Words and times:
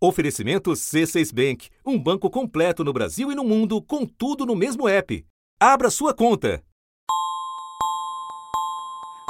Oferecimento 0.00 0.70
C6 0.70 1.34
Bank, 1.34 1.70
um 1.84 1.98
banco 1.98 2.30
completo 2.30 2.84
no 2.84 2.92
Brasil 2.92 3.32
e 3.32 3.34
no 3.34 3.42
mundo, 3.42 3.82
com 3.82 4.06
tudo 4.06 4.46
no 4.46 4.54
mesmo 4.54 4.88
app. 4.88 5.26
Abra 5.58 5.90
sua 5.90 6.14
conta. 6.14 6.62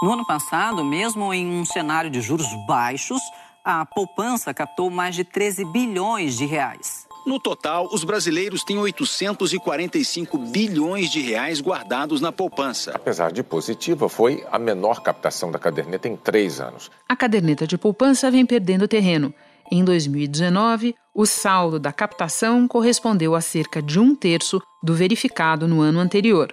No 0.02 0.12
ano 0.12 0.26
passado, 0.26 0.84
mesmo 0.84 1.32
em 1.32 1.46
um 1.46 1.64
cenário 1.64 2.10
de 2.10 2.20
juros 2.20 2.46
baixos, 2.66 3.20
a 3.64 3.86
poupança 3.86 4.52
captou 4.52 4.90
mais 4.90 5.14
de 5.14 5.24
13 5.24 5.64
bilhões 5.64 6.36
de 6.36 6.44
reais. 6.44 7.08
No 7.26 7.40
total, 7.40 7.88
os 7.90 8.04
brasileiros 8.04 8.62
têm 8.62 8.78
845 8.78 10.36
bilhões 10.36 11.10
de 11.10 11.22
reais 11.22 11.62
guardados 11.62 12.20
na 12.20 12.30
poupança. 12.30 12.92
Apesar 12.94 13.32
de 13.32 13.42
positiva, 13.42 14.06
foi 14.08 14.44
a 14.52 14.58
menor 14.58 15.02
captação 15.02 15.50
da 15.50 15.58
caderneta 15.58 16.08
em 16.08 16.16
três 16.16 16.60
anos. 16.60 16.90
A 17.08 17.16
caderneta 17.16 17.66
de 17.66 17.78
poupança 17.78 18.30
vem 18.30 18.44
perdendo 18.44 18.86
terreno. 18.86 19.32
Em 19.70 19.84
2019, 19.84 20.94
o 21.14 21.26
saldo 21.26 21.78
da 21.78 21.92
captação 21.92 22.66
correspondeu 22.66 23.34
a 23.34 23.40
cerca 23.40 23.82
de 23.82 24.00
um 24.00 24.14
terço 24.14 24.62
do 24.82 24.94
verificado 24.94 25.68
no 25.68 25.80
ano 25.80 26.00
anterior. 26.00 26.48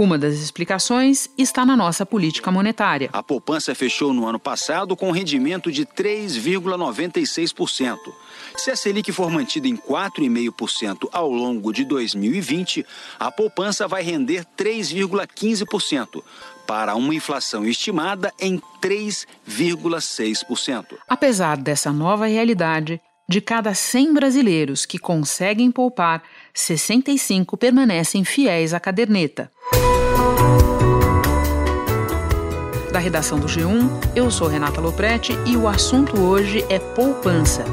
Uma 0.00 0.16
das 0.16 0.34
explicações 0.34 1.28
está 1.36 1.66
na 1.66 1.76
nossa 1.76 2.06
política 2.06 2.52
monetária. 2.52 3.10
A 3.12 3.20
poupança 3.20 3.74
fechou 3.74 4.12
no 4.12 4.28
ano 4.28 4.38
passado 4.38 4.94
com 4.94 5.08
um 5.08 5.10
rendimento 5.10 5.72
de 5.72 5.84
3,96%. 5.84 7.96
Se 8.56 8.70
a 8.70 8.76
Selic 8.76 9.10
for 9.10 9.28
mantida 9.28 9.66
em 9.66 9.76
4,5% 9.76 11.08
ao 11.10 11.28
longo 11.28 11.72
de 11.72 11.84
2020, 11.84 12.86
a 13.18 13.32
poupança 13.32 13.88
vai 13.88 14.04
render 14.04 14.46
3,15%, 14.56 16.22
para 16.64 16.94
uma 16.94 17.12
inflação 17.12 17.66
estimada 17.66 18.32
em 18.38 18.62
3,6%. 18.80 20.96
Apesar 21.08 21.56
dessa 21.56 21.90
nova 21.90 22.26
realidade, 22.26 23.00
de 23.28 23.42
cada 23.42 23.74
100 23.74 24.14
brasileiros 24.14 24.86
que 24.86 24.98
conseguem 24.98 25.70
poupar, 25.70 26.22
65 26.54 27.58
permanecem 27.58 28.24
fiéis 28.24 28.72
à 28.72 28.80
caderneta. 28.80 29.50
Da 32.90 32.98
redação 32.98 33.38
do 33.38 33.46
G1, 33.46 33.90
eu 34.16 34.30
sou 34.30 34.48
Renata 34.48 34.80
Loprete 34.80 35.34
e 35.44 35.58
o 35.58 35.68
assunto 35.68 36.18
hoje 36.18 36.64
é 36.70 36.78
poupança. 36.78 37.64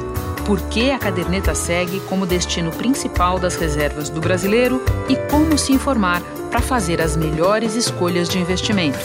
Por 0.44 0.60
que 0.68 0.90
a 0.90 0.98
caderneta 0.98 1.54
segue 1.54 2.00
como 2.00 2.26
destino 2.26 2.70
principal 2.70 3.38
das 3.38 3.56
reservas 3.56 4.10
do 4.10 4.20
brasileiro 4.20 4.84
e 5.08 5.16
como 5.30 5.56
se 5.56 5.72
informar 5.72 6.22
para 6.50 6.60
fazer 6.60 7.00
as 7.00 7.16
melhores 7.16 7.74
escolhas 7.74 8.28
de 8.28 8.38
investimento. 8.38 8.98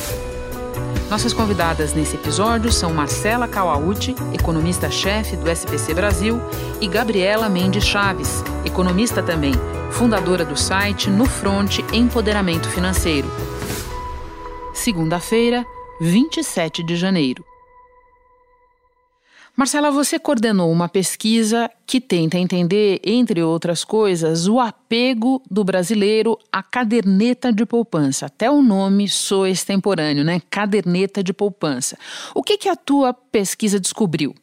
Nossas 1.09 1.33
convidadas 1.33 1.93
nesse 1.93 2.15
episódio 2.15 2.71
são 2.71 2.93
Marcela 2.93 3.47
Kawauchi, 3.47 4.15
economista-chefe 4.33 5.35
do 5.35 5.49
SPC 5.49 5.93
Brasil, 5.93 6.39
e 6.79 6.87
Gabriela 6.87 7.49
Mendes 7.49 7.83
Chaves, 7.83 8.43
economista 8.65 9.21
também, 9.21 9.53
fundadora 9.91 10.45
do 10.45 10.57
site 10.57 11.09
No 11.09 11.25
Front 11.25 11.79
Empoderamento 11.93 12.69
Financeiro. 12.69 13.29
Segunda-feira, 14.73 15.65
27 15.99 16.81
de 16.81 16.95
janeiro. 16.95 17.50
Marcela, 19.61 19.91
você 19.91 20.17
coordenou 20.17 20.71
uma 20.71 20.89
pesquisa 20.89 21.69
que 21.85 22.01
tenta 22.01 22.35
entender, 22.35 22.99
entre 23.03 23.43
outras 23.43 23.83
coisas, 23.83 24.47
o 24.47 24.59
apego 24.59 25.39
do 25.51 25.63
brasileiro 25.63 26.35
à 26.51 26.63
caderneta 26.63 27.53
de 27.53 27.63
poupança. 27.63 28.25
Até 28.25 28.49
o 28.49 28.63
nome 28.63 29.07
soa 29.07 29.51
extemporâneo, 29.51 30.23
né? 30.23 30.41
Caderneta 30.49 31.23
de 31.23 31.31
poupança. 31.31 31.95
O 32.33 32.41
que, 32.41 32.57
que 32.57 32.69
a 32.69 32.75
tua 32.75 33.13
pesquisa 33.13 33.79
descobriu? 33.79 34.33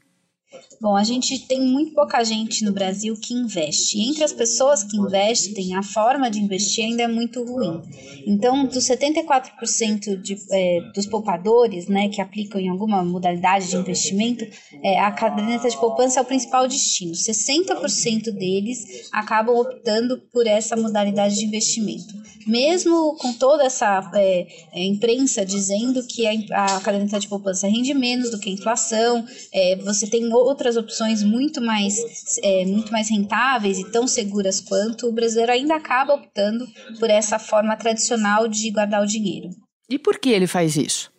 Bom, 0.80 0.96
a 0.96 1.02
gente 1.02 1.46
tem 1.46 1.60
muito 1.60 1.92
pouca 1.92 2.22
gente 2.22 2.64
no 2.64 2.72
Brasil 2.72 3.14
que 3.20 3.34
investe. 3.34 3.98
E 3.98 4.08
entre 4.08 4.22
as 4.22 4.32
pessoas 4.32 4.84
que 4.84 4.96
investem, 4.96 5.74
a 5.74 5.82
forma 5.82 6.30
de 6.30 6.38
investir 6.38 6.84
ainda 6.84 7.02
é 7.02 7.08
muito 7.08 7.42
ruim. 7.44 7.82
Então, 8.24 8.64
dos 8.64 8.84
74% 8.84 10.20
de, 10.20 10.36
é, 10.52 10.80
dos 10.94 11.04
poupadores 11.06 11.88
né, 11.88 12.08
que 12.08 12.20
aplicam 12.20 12.60
em 12.60 12.68
alguma 12.68 13.04
modalidade 13.04 13.68
de 13.70 13.76
investimento, 13.76 14.46
é, 14.84 15.00
a 15.00 15.10
caderneta 15.10 15.68
de 15.68 15.76
poupança 15.76 16.20
é 16.20 16.22
o 16.22 16.26
principal 16.26 16.68
destino. 16.68 17.12
60% 17.12 18.30
deles 18.30 19.08
acabam 19.12 19.56
optando 19.56 20.18
por 20.32 20.46
essa 20.46 20.76
modalidade 20.76 21.36
de 21.36 21.44
investimento. 21.44 22.14
Mesmo 22.48 23.16
com 23.16 23.32
toda 23.32 23.64
essa 23.64 24.10
é, 24.14 24.46
é 24.72 24.84
imprensa 24.84 25.44
dizendo 25.44 26.06
que 26.06 26.26
a, 26.26 26.64
a 26.64 26.80
caderneta 26.80 27.20
de 27.20 27.28
poupança 27.28 27.68
rende 27.68 27.92
menos 27.94 28.30
do 28.30 28.38
que 28.38 28.48
a 28.48 28.52
inflação, 28.52 29.24
é, 29.52 29.76
você 29.76 30.06
tem 30.06 30.32
outras 30.32 30.68
outras 30.68 30.76
opções 30.76 31.22
muito 31.22 31.60
mais, 31.60 31.96
é, 32.42 32.64
muito 32.66 32.92
mais 32.92 33.08
rentáveis 33.08 33.78
e 33.78 33.90
tão 33.90 34.06
seguras 34.06 34.60
quanto, 34.60 35.08
o 35.08 35.12
brasileiro 35.12 35.52
ainda 35.52 35.76
acaba 35.76 36.14
optando 36.14 36.66
por 36.98 37.08
essa 37.08 37.38
forma 37.38 37.76
tradicional 37.76 38.48
de 38.48 38.70
guardar 38.70 39.02
o 39.02 39.06
dinheiro. 39.06 39.50
E 39.88 39.98
por 39.98 40.18
que 40.18 40.28
ele 40.28 40.46
faz 40.46 40.76
isso? 40.76 41.10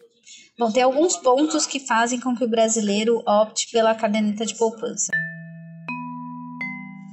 Bom, 0.57 0.71
tem 0.71 0.83
alguns 0.83 1.15
pontos 1.17 1.65
que 1.65 1.79
fazem 1.79 2.19
com 2.19 2.35
que 2.35 2.43
o 2.43 2.49
brasileiro 2.49 3.23
opte 3.25 3.71
pela 3.71 3.95
caderneta 3.95 4.45
de 4.45 4.55
poupança. 4.55 5.11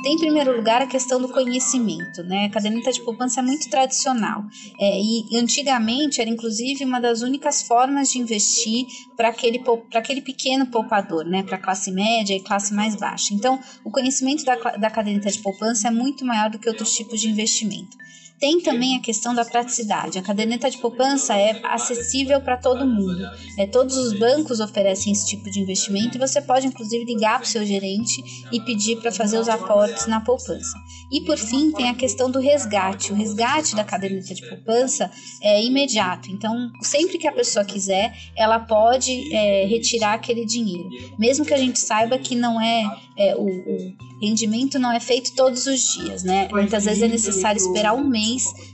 Tem, 0.06 0.14
em 0.14 0.18
primeiro 0.18 0.54
lugar, 0.54 0.80
a 0.80 0.86
questão 0.86 1.20
do 1.20 1.28
conhecimento, 1.28 2.22
né? 2.22 2.44
A 2.44 2.50
caderneta 2.50 2.92
de 2.92 3.04
poupança 3.04 3.40
é 3.40 3.42
muito 3.42 3.68
tradicional 3.68 4.44
é, 4.78 5.00
e 5.00 5.36
antigamente 5.36 6.20
era, 6.20 6.30
inclusive, 6.30 6.84
uma 6.84 7.00
das 7.00 7.22
únicas 7.22 7.62
formas 7.62 8.12
de 8.12 8.20
investir 8.20 8.86
para 9.16 9.30
aquele, 9.30 9.60
aquele 9.92 10.20
pequeno 10.20 10.64
poupador, 10.66 11.24
né? 11.24 11.42
Para 11.42 11.58
classe 11.58 11.90
média 11.90 12.36
e 12.36 12.40
classe 12.40 12.72
mais 12.72 12.94
baixa. 12.94 13.34
Então, 13.34 13.58
o 13.84 13.90
conhecimento 13.90 14.44
da, 14.44 14.54
da 14.76 14.88
caderneta 14.88 15.28
de 15.28 15.40
poupança 15.40 15.88
é 15.88 15.90
muito 15.90 16.24
maior 16.24 16.50
do 16.50 16.58
que 16.60 16.68
outros 16.68 16.92
tipos 16.92 17.20
de 17.20 17.28
investimento. 17.28 17.96
Tem 18.38 18.60
também 18.60 18.96
a 18.96 19.00
questão 19.00 19.34
da 19.34 19.44
praticidade. 19.44 20.18
A 20.18 20.22
caderneta 20.22 20.70
de 20.70 20.76
poupança 20.76 21.34
é 21.34 21.58
acessível 21.64 22.38
para 22.40 22.58
todo 22.58 22.86
mundo. 22.86 23.24
É, 23.58 23.66
todos 23.66 23.96
os 23.96 24.18
bancos 24.18 24.60
oferecem 24.60 25.12
esse 25.12 25.26
tipo 25.26 25.50
de 25.50 25.60
investimento 25.60 26.16
e 26.16 26.20
você 26.20 26.42
pode, 26.42 26.66
inclusive, 26.66 27.04
ligar 27.04 27.38
para 27.38 27.46
o 27.46 27.48
seu 27.48 27.64
gerente 27.64 28.22
e 28.52 28.60
pedir 28.60 28.96
para 28.96 29.10
fazer 29.10 29.38
os 29.38 29.48
aportes 29.48 30.06
na 30.06 30.20
poupança. 30.20 30.76
E, 31.10 31.22
por 31.22 31.38
fim, 31.38 31.72
tem 31.72 31.88
a 31.88 31.94
questão 31.94 32.30
do 32.30 32.38
resgate. 32.38 33.10
O 33.10 33.16
resgate 33.16 33.74
da 33.74 33.84
caderneta 33.84 34.34
de 34.34 34.46
poupança 34.46 35.10
é 35.42 35.64
imediato. 35.64 36.30
Então, 36.30 36.70
sempre 36.82 37.16
que 37.16 37.26
a 37.26 37.32
pessoa 37.32 37.64
quiser, 37.64 38.14
ela 38.36 38.58
pode 38.58 39.32
é, 39.32 39.64
retirar 39.64 40.12
aquele 40.12 40.44
dinheiro. 40.44 40.90
Mesmo 41.18 41.44
que 41.44 41.54
a 41.54 41.58
gente 41.58 41.78
saiba 41.78 42.18
que 42.18 42.34
não 42.34 42.60
é, 42.60 42.84
é 43.16 43.34
o, 43.34 43.46
o 43.46 43.96
rendimento 44.20 44.78
não 44.78 44.92
é 44.92 45.00
feito 45.00 45.34
todos 45.34 45.66
os 45.66 45.80
dias, 45.94 46.22
né? 46.22 46.48
Muitas 46.50 46.84
vezes 46.84 47.02
é 47.02 47.08
necessário 47.08 47.58
esperar 47.58 47.94
um 47.94 48.04
mês 48.04 48.25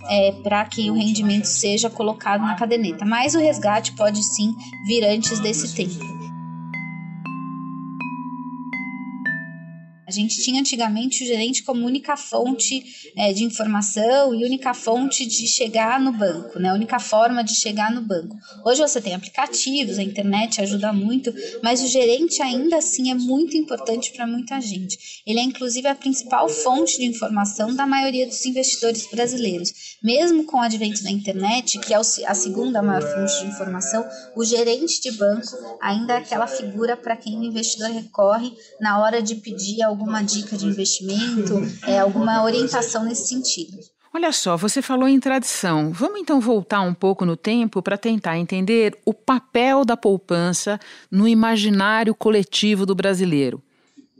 é, 0.09 0.33
para 0.43 0.65
que 0.65 0.91
o 0.91 0.95
rendimento 0.95 1.47
seja 1.47 1.91
colocado 1.91 2.43
na 2.43 2.55
caderneta, 2.55 3.05
mas 3.05 3.35
o 3.35 3.39
resgate 3.39 3.93
pode 3.93 4.23
sim 4.23 4.55
vir 4.87 5.05
antes 5.05 5.41
desse 5.41 5.75
tempo. 5.75 6.22
A 10.13 10.15
gente 10.15 10.43
tinha 10.43 10.61
antigamente 10.61 11.25
o 11.25 11.27
gerente 11.27 11.63
como 11.63 11.87
única 11.87 12.19
fonte 12.19 12.85
é, 13.17 13.33
de 13.33 13.45
informação 13.45 14.35
e 14.35 14.45
única 14.45 14.75
fonte 14.75 15.25
de 15.25 15.47
chegar 15.47 15.99
no 15.99 16.13
banco, 16.13 16.59
né? 16.59 16.71
única 16.71 16.99
forma 16.99 17.43
de 17.43 17.55
chegar 17.55 17.91
no 17.91 18.03
banco. 18.03 18.37
Hoje 18.63 18.83
você 18.83 19.01
tem 19.01 19.15
aplicativos, 19.15 19.99
a 19.99 20.03
internet 20.03 20.61
ajuda 20.61 20.93
muito, 20.93 21.33
mas 21.63 21.83
o 21.83 21.87
gerente 21.87 22.43
ainda 22.43 22.77
assim 22.77 23.11
é 23.11 23.15
muito 23.15 23.57
importante 23.57 24.13
para 24.13 24.27
muita 24.27 24.61
gente. 24.61 25.23
Ele 25.27 25.39
é 25.39 25.43
inclusive 25.43 25.89
a 25.89 25.95
principal 25.95 26.47
fonte 26.47 26.99
de 26.99 27.07
informação 27.07 27.75
da 27.75 27.87
maioria 27.87 28.27
dos 28.27 28.45
investidores 28.45 29.09
brasileiros. 29.11 29.97
Mesmo 30.03 30.45
com 30.45 30.59
o 30.59 30.61
advento 30.61 31.03
da 31.03 31.11
internet, 31.11 31.79
que 31.79 31.95
é 31.95 31.97
a 31.97 32.35
segunda 32.35 32.83
maior 32.83 33.03
fonte 33.03 33.41
de 33.41 33.47
informação, 33.47 34.05
o 34.37 34.45
gerente 34.45 35.01
de 35.01 35.13
banco 35.13 35.57
ainda 35.81 36.15
é 36.15 36.17
aquela 36.19 36.47
figura 36.47 36.99
para 36.99 37.17
quem 37.17 37.39
o 37.39 37.45
investidor 37.45 37.91
recorre 37.91 38.53
na 38.79 39.01
hora 39.01 39.23
de 39.23 39.37
pedir 39.37 39.83
algum 39.83 40.02
alguma 40.03 40.23
dica 40.23 40.57
de 40.57 40.67
investimento, 40.67 41.63
é, 41.87 42.01
alguma 42.01 42.43
orientação 42.43 43.05
nesse 43.05 43.29
sentido. 43.29 43.79
Olha 44.15 44.31
só, 44.31 44.59
você 44.59 44.83
falou 44.83 45.09
em 45.09 45.19
tradição. 45.19 45.91
Vamos 45.91 46.21
então 46.21 46.39
voltar 46.39 46.83
um 46.83 46.93
pouco 46.93 47.25
no 47.25 47.35
tempo 47.35 47.81
para 47.81 47.97
tentar 47.97 48.37
entender 48.37 48.99
o 49.07 49.15
papel 49.15 49.85
da 49.87 49.97
poupança 49.97 50.79
no 51.11 51.27
imaginário 51.27 52.15
coletivo 52.15 52.85
do 52.85 52.95
brasileiro. 52.95 53.63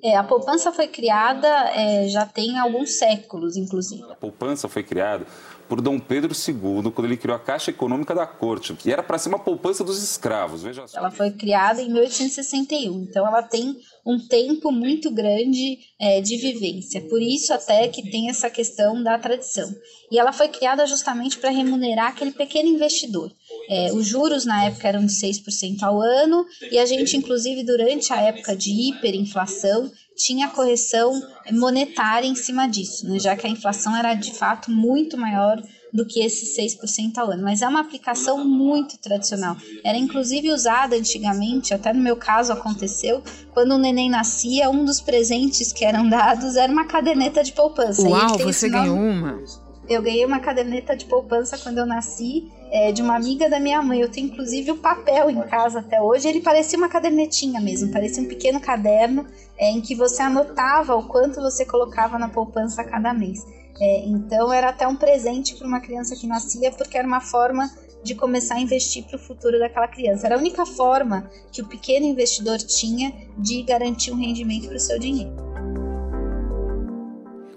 É, 0.03 0.17
a 0.17 0.25
poupança 0.25 0.73
foi 0.73 0.89
criada 0.89 1.47
é, 1.47 2.09
já 2.09 2.27
tem 2.27 2.59
alguns 2.59 2.99
séculos, 2.99 3.57
inclusive. 3.57 4.03
A 4.11 4.17
poupança 4.17 4.69
foi 4.69 4.83
criada 4.83 5.27
por 5.69 5.81
Dom 5.81 5.99
Pedro 6.01 6.33
II 6.33 6.91
quando 6.91 7.07
ele 7.07 7.17
criou 7.17 7.37
a 7.37 7.39
Caixa 7.39 7.71
Econômica 7.71 8.15
da 8.15 8.27
Corte, 8.27 8.75
que 8.75 8.91
era 8.91 9.03
para 9.03 9.17
ser 9.17 9.29
uma 9.29 9.39
poupança 9.39 9.85
dos 9.85 10.03
escravos. 10.03 10.63
Veja 10.63 10.89
só. 10.89 10.99
Ela 10.99 11.11
foi 11.11 11.31
criada 11.31 11.81
em 11.81 11.89
1861, 11.89 13.03
então 13.03 13.27
ela 13.27 13.43
tem 13.43 13.79
um 14.05 14.19
tempo 14.19 14.73
muito 14.73 15.11
grande 15.11 15.79
é, 15.99 16.21
de 16.21 16.37
vivência. 16.37 17.01
Por 17.03 17.23
isso 17.23 17.53
até 17.53 17.87
que 17.89 18.11
tem 18.11 18.29
essa 18.29 18.51
questão 18.51 19.03
da 19.03 19.19
tradição. 19.19 19.73
E 20.11 20.19
ela 20.19 20.33
foi 20.33 20.49
criada 20.49 20.87
justamente 20.87 21.39
para 21.39 21.51
remunerar 21.51 22.09
aquele 22.09 22.33
pequeno 22.33 22.69
investidor. 22.69 23.33
É, 23.69 23.93
os 23.93 24.07
juros 24.07 24.45
na 24.45 24.65
época 24.65 24.89
eram 24.89 25.07
de 25.07 25.13
6% 25.13 25.83
ao 25.83 26.01
ano, 26.01 26.45
e 26.71 26.79
a 26.79 26.85
gente, 26.85 27.17
inclusive, 27.17 27.63
durante 27.63 28.13
a 28.13 28.21
época 28.21 28.57
de 28.57 28.71
hiperinflação, 28.71 29.91
tinha 30.17 30.49
correção 30.49 31.21
monetária 31.53 32.27
em 32.27 32.35
cima 32.35 32.67
disso, 32.67 33.09
né, 33.09 33.19
já 33.19 33.37
que 33.37 33.47
a 33.47 33.51
inflação 33.51 33.97
era 33.97 34.15
de 34.15 34.33
fato 34.33 34.71
muito 34.71 35.17
maior 35.17 35.63
do 35.93 36.07
que 36.07 36.25
esses 36.25 36.57
6% 36.57 37.19
ao 37.19 37.31
ano. 37.31 37.43
Mas 37.43 37.63
é 37.63 37.69
uma 37.69 37.81
aplicação 37.81 38.45
muito 38.45 38.99
tradicional. 38.99 39.57
Era 39.85 39.99
inclusive 39.99 40.51
usada 40.51 40.97
antigamente, 40.97 41.75
até 41.75 41.93
no 41.93 42.01
meu 42.01 42.17
caso 42.17 42.53
aconteceu, 42.53 43.23
quando 43.53 43.73
o 43.73 43.79
neném 43.79 44.09
nascia, 44.09 44.71
um 44.71 44.85
dos 44.85 45.01
presentes 45.01 45.73
que 45.73 45.85
eram 45.85 46.09
dados 46.09 46.57
era 46.57 46.73
uma 46.73 46.87
caderneta 46.87 47.45
de 47.45 47.53
poupança. 47.53 48.03
Uau, 48.09 48.39
você 48.39 48.69
ganhou 48.69 48.97
uma? 48.97 49.43
Eu 49.89 50.01
ganhei 50.01 50.25
uma 50.25 50.39
caderneta 50.39 50.97
de 50.97 51.05
poupança 51.05 51.59
quando 51.59 51.79
eu 51.79 51.85
nasci, 51.85 52.51
é, 52.71 52.93
de 52.93 53.03
uma 53.03 53.17
amiga 53.17 53.51
da 53.51 53.61
minha 53.61 53.83
mãe. 53.83 54.01
Eu 54.01 54.09
tenho 54.09 54.29
inclusive 54.29 54.71
o 54.71 54.77
papel 54.77 55.29
em 55.29 55.43
casa 55.43 55.81
até 55.81 56.01
hoje. 56.01 56.29
Ele 56.29 56.41
parecia 56.41 56.79
uma 56.79 56.89
cadernetinha 56.89 57.61
mesmo, 57.61 57.93
parecia 57.93 58.23
um 58.23 58.27
pequeno 58.27 58.61
caderno 58.61 59.27
é, 59.59 59.71
em 59.71 59.81
que 59.81 59.95
você 59.95 60.23
anotava 60.23 60.95
o 60.95 61.03
quanto 61.03 61.41
você 61.41 61.67
colocava 61.67 62.19
na 62.19 62.29
poupança 62.29 62.83
cada 62.85 63.13
mês. 63.13 63.45
É, 63.81 64.05
então 64.07 64.53
era 64.53 64.69
até 64.69 64.87
um 64.87 64.97
presente 64.97 65.55
para 65.57 65.67
uma 65.67 65.81
criança 65.81 66.15
que 66.15 66.27
nascia, 66.27 66.71
porque 66.73 66.97
era 66.97 67.07
uma 67.07 67.21
forma 67.21 67.71
de 68.03 68.15
começar 68.15 68.57
a 68.57 68.61
investir 68.61 69.05
para 69.05 69.17
o 69.17 69.19
futuro 69.19 69.59
daquela 69.59 69.89
criança. 69.89 70.27
Era 70.27 70.35
a 70.35 70.39
única 70.39 70.67
forma 70.67 71.31
que 71.53 71.63
o 71.63 71.67
pequeno 71.67 72.07
investidor 72.07 72.59
tinha 72.59 73.13
de 73.39 73.63
garantir 73.63 74.11
um 74.11 74.17
rendimento 74.17 74.67
para 74.67 74.77
o 74.77 74.81
seu 74.81 74.99
dinheiro. 74.99 75.53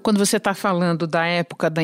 Quando 0.06 0.20
você 0.20 0.38
está 0.38 0.54
falando 0.54 1.08
da 1.08 1.26
época 1.26 1.68
da 1.68 1.82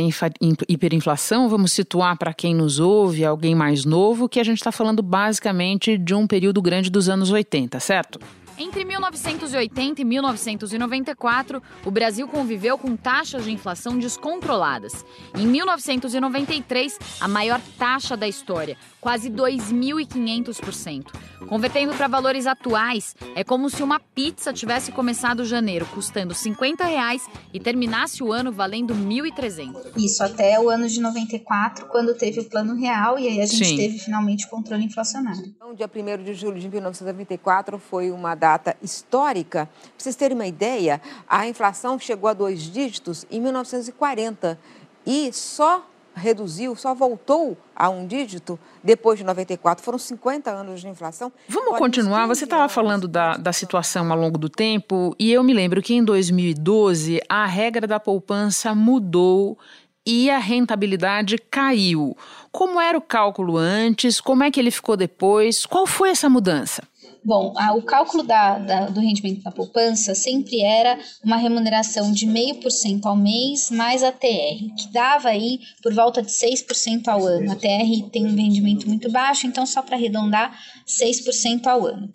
hiperinflação, 0.70 1.50
vamos 1.50 1.72
situar 1.72 2.16
para 2.20 2.32
quem 2.36 2.54
nos 2.54 2.80
ouve, 2.80 3.26
alguém 3.26 3.56
mais 3.56 3.84
novo, 3.84 4.30
que 4.30 4.40
a 4.40 4.44
gente 4.44 4.60
está 4.60 4.72
falando 4.72 5.02
basicamente 5.02 5.98
de 5.98 6.14
um 6.14 6.28
período 6.28 6.62
grande 6.62 6.92
dos 6.92 7.10
anos 7.10 7.32
80, 7.32 7.80
certo? 7.80 8.20
Entre 8.64 8.86
1980 8.86 10.02
e 10.02 10.06
1994, 10.06 11.64
o 11.84 11.90
Brasil 11.90 12.28
conviveu 12.28 12.78
com 12.78 12.96
taxas 12.96 13.44
de 13.44 13.52
inflação 13.52 13.98
descontroladas. 13.98 15.04
Em 15.36 15.48
1993, 15.48 17.00
a 17.20 17.28
maior 17.28 17.60
taxa 17.80 18.16
da 18.16 18.28
história, 18.28 18.78
quase 19.02 19.32
2.500%. 19.32 21.08
Convertendo 21.48 21.96
para 21.96 22.08
valores 22.08 22.46
atuais, 22.46 23.16
é 23.36 23.44
como 23.44 23.68
se 23.68 23.82
uma 23.82 24.00
pizza 24.00 24.54
tivesse 24.54 24.92
começado 24.92 25.44
janeiro 25.44 25.88
custando 25.88 26.36
50 26.36 26.86
reais 26.86 27.28
e 27.52 27.60
terminasse 27.60 28.22
o 28.22 28.32
ano 28.32 28.52
valendo 28.52 28.94
1.300. 28.94 29.98
Isso 29.98 30.24
até 30.24 30.60
o 30.60 30.70
ano 30.70 30.88
de 30.88 31.02
94, 31.02 31.88
quando 31.88 32.14
teve 32.14 32.42
o 32.42 32.46
Plano 32.46 32.76
Real 32.76 33.18
e 33.18 33.28
aí 33.28 33.42
a 33.42 33.46
gente 33.48 33.66
Sim. 33.66 33.76
teve 33.76 33.98
finalmente 33.98 34.46
o 34.46 34.50
controle 34.50 34.86
inflacionário. 34.86 35.48
Então, 35.48 35.74
dia 35.74 35.90
1 35.90 36.24
de 36.24 36.36
julho 36.36 36.60
de 36.60 36.70
1994 36.70 37.80
foi 37.80 38.12
uma 38.12 38.36
data 38.36 38.51
histórica. 38.82 39.66
Para 39.66 39.92
vocês 39.98 40.16
terem 40.16 40.36
uma 40.36 40.48
ideia, 40.48 41.02
a 41.28 41.48
inflação 41.48 42.00
chegou 42.00 42.30
a 42.30 42.34
dois 42.34 42.62
dígitos 42.62 43.26
em 43.30 43.40
1940 43.40 44.60
e 45.06 45.32
só 45.34 45.86
reduziu, 46.14 46.76
só 46.76 46.94
voltou 46.94 47.58
a 47.76 47.90
um 47.90 48.06
dígito 48.06 48.60
depois 48.84 49.18
de 49.18 49.26
94. 49.26 49.84
Foram 49.84 49.98
50 49.98 50.52
anos 50.52 50.82
de 50.82 50.88
inflação. 50.88 51.32
Vamos 51.48 51.78
continuar. 51.78 52.28
Você 52.28 52.44
estava 52.44 52.68
falando 52.68 53.08
da, 53.08 53.38
da 53.38 53.54
situação 53.54 54.12
ao 54.12 54.18
longo 54.18 54.38
do 54.38 54.50
tempo 54.50 55.16
e 55.18 55.32
eu 55.32 55.44
me 55.44 55.54
lembro 55.54 55.82
que 55.82 55.94
em 55.94 56.04
2012 56.04 57.22
a 57.30 57.46
regra 57.46 57.88
da 57.88 58.00
poupança 58.00 58.76
mudou 58.76 59.58
e 60.06 60.30
a 60.30 60.40
rentabilidade 60.40 61.38
caiu. 61.38 62.18
Como 62.52 62.82
era 62.82 62.98
o 62.98 63.02
cálculo 63.02 63.58
antes? 63.58 64.20
Como 64.20 64.44
é 64.44 64.52
que 64.52 64.60
ele 64.60 64.72
ficou 64.72 64.98
depois? 64.98 65.66
Qual 65.66 65.86
foi 65.86 66.10
essa 66.10 66.30
mudança? 66.30 66.84
Bom, 67.24 67.54
a, 67.56 67.74
o 67.74 67.84
cálculo 67.84 68.24
da, 68.24 68.58
da, 68.58 68.86
do 68.88 69.00
rendimento 69.00 69.44
da 69.44 69.52
poupança 69.52 70.16
sempre 70.16 70.62
era 70.62 70.98
uma 71.24 71.38
remuneração 71.38 72.12
de 72.12 72.26
0,5% 72.26 73.06
ao 73.06 73.16
mês 73.16 73.70
mais 73.70 74.04
a 74.04 74.12
TR, 74.12 74.74
que 74.76 74.92
dava 74.92 75.30
aí 75.30 75.60
por 75.84 75.94
volta 75.94 76.24
de 76.24 76.32
6% 76.32 77.08
ao 77.08 77.24
ano. 77.24 77.52
A 77.52 77.56
TR 77.56 78.10
tem 78.12 78.26
um 78.26 78.36
rendimento 78.36 78.88
muito 78.88 79.12
baixo, 79.12 79.46
então 79.46 79.68
só 79.68 79.84
para 79.84 79.96
arredondar, 79.96 80.52
6% 80.88 81.68
ao 81.68 81.86
ano. 81.86 82.10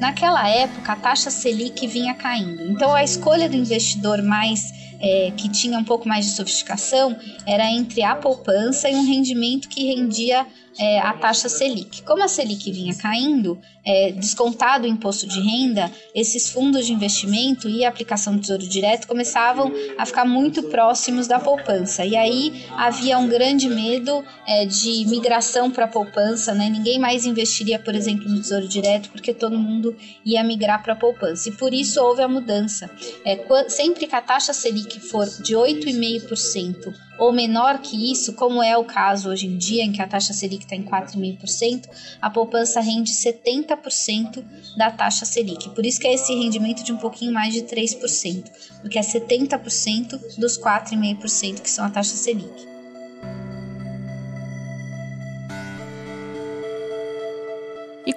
Naquela 0.00 0.48
época, 0.48 0.92
a 0.92 0.96
taxa 0.96 1.30
Selic 1.30 1.86
vinha 1.86 2.14
caindo, 2.14 2.62
então 2.64 2.92
a 2.92 3.04
escolha 3.04 3.48
do 3.48 3.56
investidor 3.56 4.20
mais 4.20 4.72
é, 5.00 5.32
que 5.36 5.48
tinha 5.48 5.78
um 5.78 5.84
pouco 5.84 6.08
mais 6.08 6.26
de 6.26 6.32
sofisticação 6.32 7.16
era 7.46 7.70
entre 7.70 8.02
a 8.02 8.16
poupança 8.16 8.88
e 8.88 8.94
um 8.94 9.06
rendimento 9.06 9.68
que 9.68 9.94
rendia 9.94 10.46
é, 10.78 11.00
a 11.00 11.12
taxa 11.12 11.48
Selic. 11.48 12.02
Como 12.02 12.22
a 12.22 12.28
Selic 12.28 12.70
vinha 12.70 12.94
caindo, 12.94 13.58
é, 13.84 14.12
descontado 14.12 14.84
o 14.84 14.88
imposto 14.88 15.26
de 15.26 15.40
renda, 15.40 15.90
esses 16.14 16.48
fundos 16.50 16.86
de 16.86 16.92
investimento 16.92 17.68
e 17.68 17.84
a 17.84 17.88
aplicação 17.88 18.34
do 18.34 18.40
tesouro 18.40 18.66
direto 18.66 19.08
começavam 19.08 19.72
a 19.96 20.06
ficar 20.06 20.24
muito 20.24 20.62
próximos 20.64 21.26
da 21.26 21.40
poupança. 21.40 22.04
E 22.04 22.14
aí 22.16 22.66
havia 22.76 23.18
um 23.18 23.28
grande 23.28 23.68
medo 23.68 24.24
é, 24.46 24.66
de 24.66 25.06
migração 25.08 25.70
para 25.70 25.86
a 25.86 25.88
poupança, 25.88 26.54
né? 26.54 26.68
ninguém 26.68 26.98
mais 26.98 27.26
investiria, 27.26 27.78
por 27.78 27.94
exemplo, 27.94 28.28
no 28.28 28.40
tesouro 28.40 28.68
direto, 28.68 29.10
porque 29.10 29.34
todo 29.34 29.58
mundo 29.58 29.96
ia 30.24 30.44
migrar 30.44 30.82
para 30.82 30.92
a 30.92 30.96
poupança. 30.96 31.48
E 31.48 31.52
por 31.52 31.72
isso 31.72 32.00
houve 32.00 32.22
a 32.22 32.28
mudança. 32.28 32.90
É, 33.24 33.38
sempre 33.68 34.06
que 34.06 34.14
a 34.14 34.20
taxa 34.20 34.52
Selic 34.52 35.00
for 35.00 35.26
de 35.26 35.54
8,5%, 35.54 37.07
ou 37.18 37.32
menor 37.32 37.78
que 37.80 38.10
isso, 38.12 38.34
como 38.34 38.62
é 38.62 38.76
o 38.76 38.84
caso 38.84 39.28
hoje 39.28 39.46
em 39.46 39.58
dia, 39.58 39.82
em 39.82 39.92
que 39.92 40.00
a 40.00 40.06
taxa 40.06 40.32
Selic 40.32 40.64
está 40.64 40.76
em 40.76 40.84
4,5%, 40.84 41.88
a 42.22 42.30
poupança 42.30 42.80
rende 42.80 43.12
70% 43.12 44.44
da 44.76 44.90
taxa 44.90 45.24
Selic. 45.24 45.70
Por 45.70 45.84
isso 45.84 45.98
que 45.98 46.06
é 46.06 46.14
esse 46.14 46.32
rendimento 46.34 46.84
de 46.84 46.92
um 46.92 46.96
pouquinho 46.96 47.32
mais 47.32 47.52
de 47.52 47.62
3%, 47.62 48.44
porque 48.80 48.98
é 48.98 49.02
70% 49.02 50.38
dos 50.38 50.58
4,5% 50.58 51.60
que 51.60 51.70
são 51.70 51.84
a 51.84 51.90
taxa 51.90 52.14
Selic. 52.14 52.67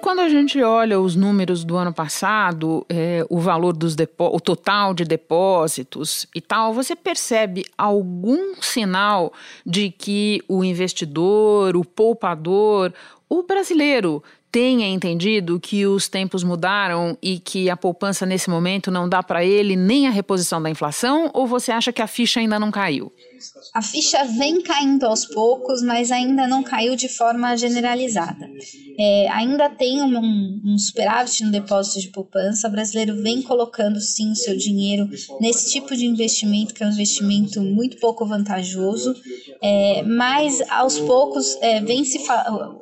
Quando 0.02 0.18
a 0.18 0.28
gente 0.28 0.60
olha 0.60 1.00
os 1.00 1.14
números 1.14 1.62
do 1.62 1.76
ano 1.76 1.94
passado, 1.94 2.84
é, 2.88 3.24
o 3.30 3.38
valor 3.38 3.72
dos 3.72 3.94
o 4.18 4.40
total 4.40 4.92
de 4.92 5.04
depósitos 5.04 6.26
e 6.34 6.40
tal, 6.40 6.74
você 6.74 6.96
percebe 6.96 7.64
algum 7.78 8.60
sinal 8.60 9.32
de 9.64 9.92
que 9.92 10.42
o 10.48 10.64
investidor, 10.64 11.76
o 11.76 11.84
poupador, 11.84 12.92
o 13.28 13.44
brasileiro 13.44 14.20
tenha 14.50 14.88
entendido 14.88 15.60
que 15.60 15.86
os 15.86 16.08
tempos 16.08 16.42
mudaram 16.42 17.16
e 17.22 17.38
que 17.38 17.70
a 17.70 17.76
poupança 17.76 18.26
nesse 18.26 18.50
momento 18.50 18.90
não 18.90 19.08
dá 19.08 19.22
para 19.22 19.44
ele 19.44 19.76
nem 19.76 20.08
a 20.08 20.10
reposição 20.10 20.60
da 20.60 20.68
inflação? 20.68 21.30
Ou 21.32 21.46
você 21.46 21.70
acha 21.70 21.92
que 21.92 22.02
a 22.02 22.08
ficha 22.08 22.40
ainda 22.40 22.58
não 22.58 22.72
caiu? 22.72 23.12
A 23.74 23.82
ficha 23.82 24.24
vem 24.24 24.60
caindo 24.62 25.04
aos 25.04 25.24
poucos, 25.26 25.82
mas 25.82 26.10
ainda 26.10 26.46
não 26.46 26.62
caiu 26.62 26.96
de 26.96 27.08
forma 27.08 27.56
generalizada. 27.56 28.50
É, 28.98 29.28
ainda 29.30 29.70
tem 29.70 30.02
um, 30.02 30.60
um, 30.64 30.78
superávit 30.78 31.44
no 31.44 31.50
depósito 31.50 32.00
de 32.00 32.08
poupança. 32.08 32.68
O 32.68 32.70
brasileiro 32.70 33.22
vem 33.22 33.40
colocando 33.42 34.00
sim 34.00 34.32
o 34.32 34.36
seu 34.36 34.56
dinheiro 34.56 35.08
nesse 35.40 35.70
tipo 35.70 35.96
de 35.96 36.04
investimento, 36.04 36.74
que 36.74 36.82
é 36.82 36.86
um 36.86 36.90
investimento 36.92 37.60
muito 37.60 37.96
pouco 37.98 38.26
vantajoso, 38.26 39.14
é, 39.62 40.02
mas 40.02 40.60
aos 40.70 40.98
poucos 40.98 41.56
é, 41.60 41.80
vem 41.80 42.04
se 42.04 42.18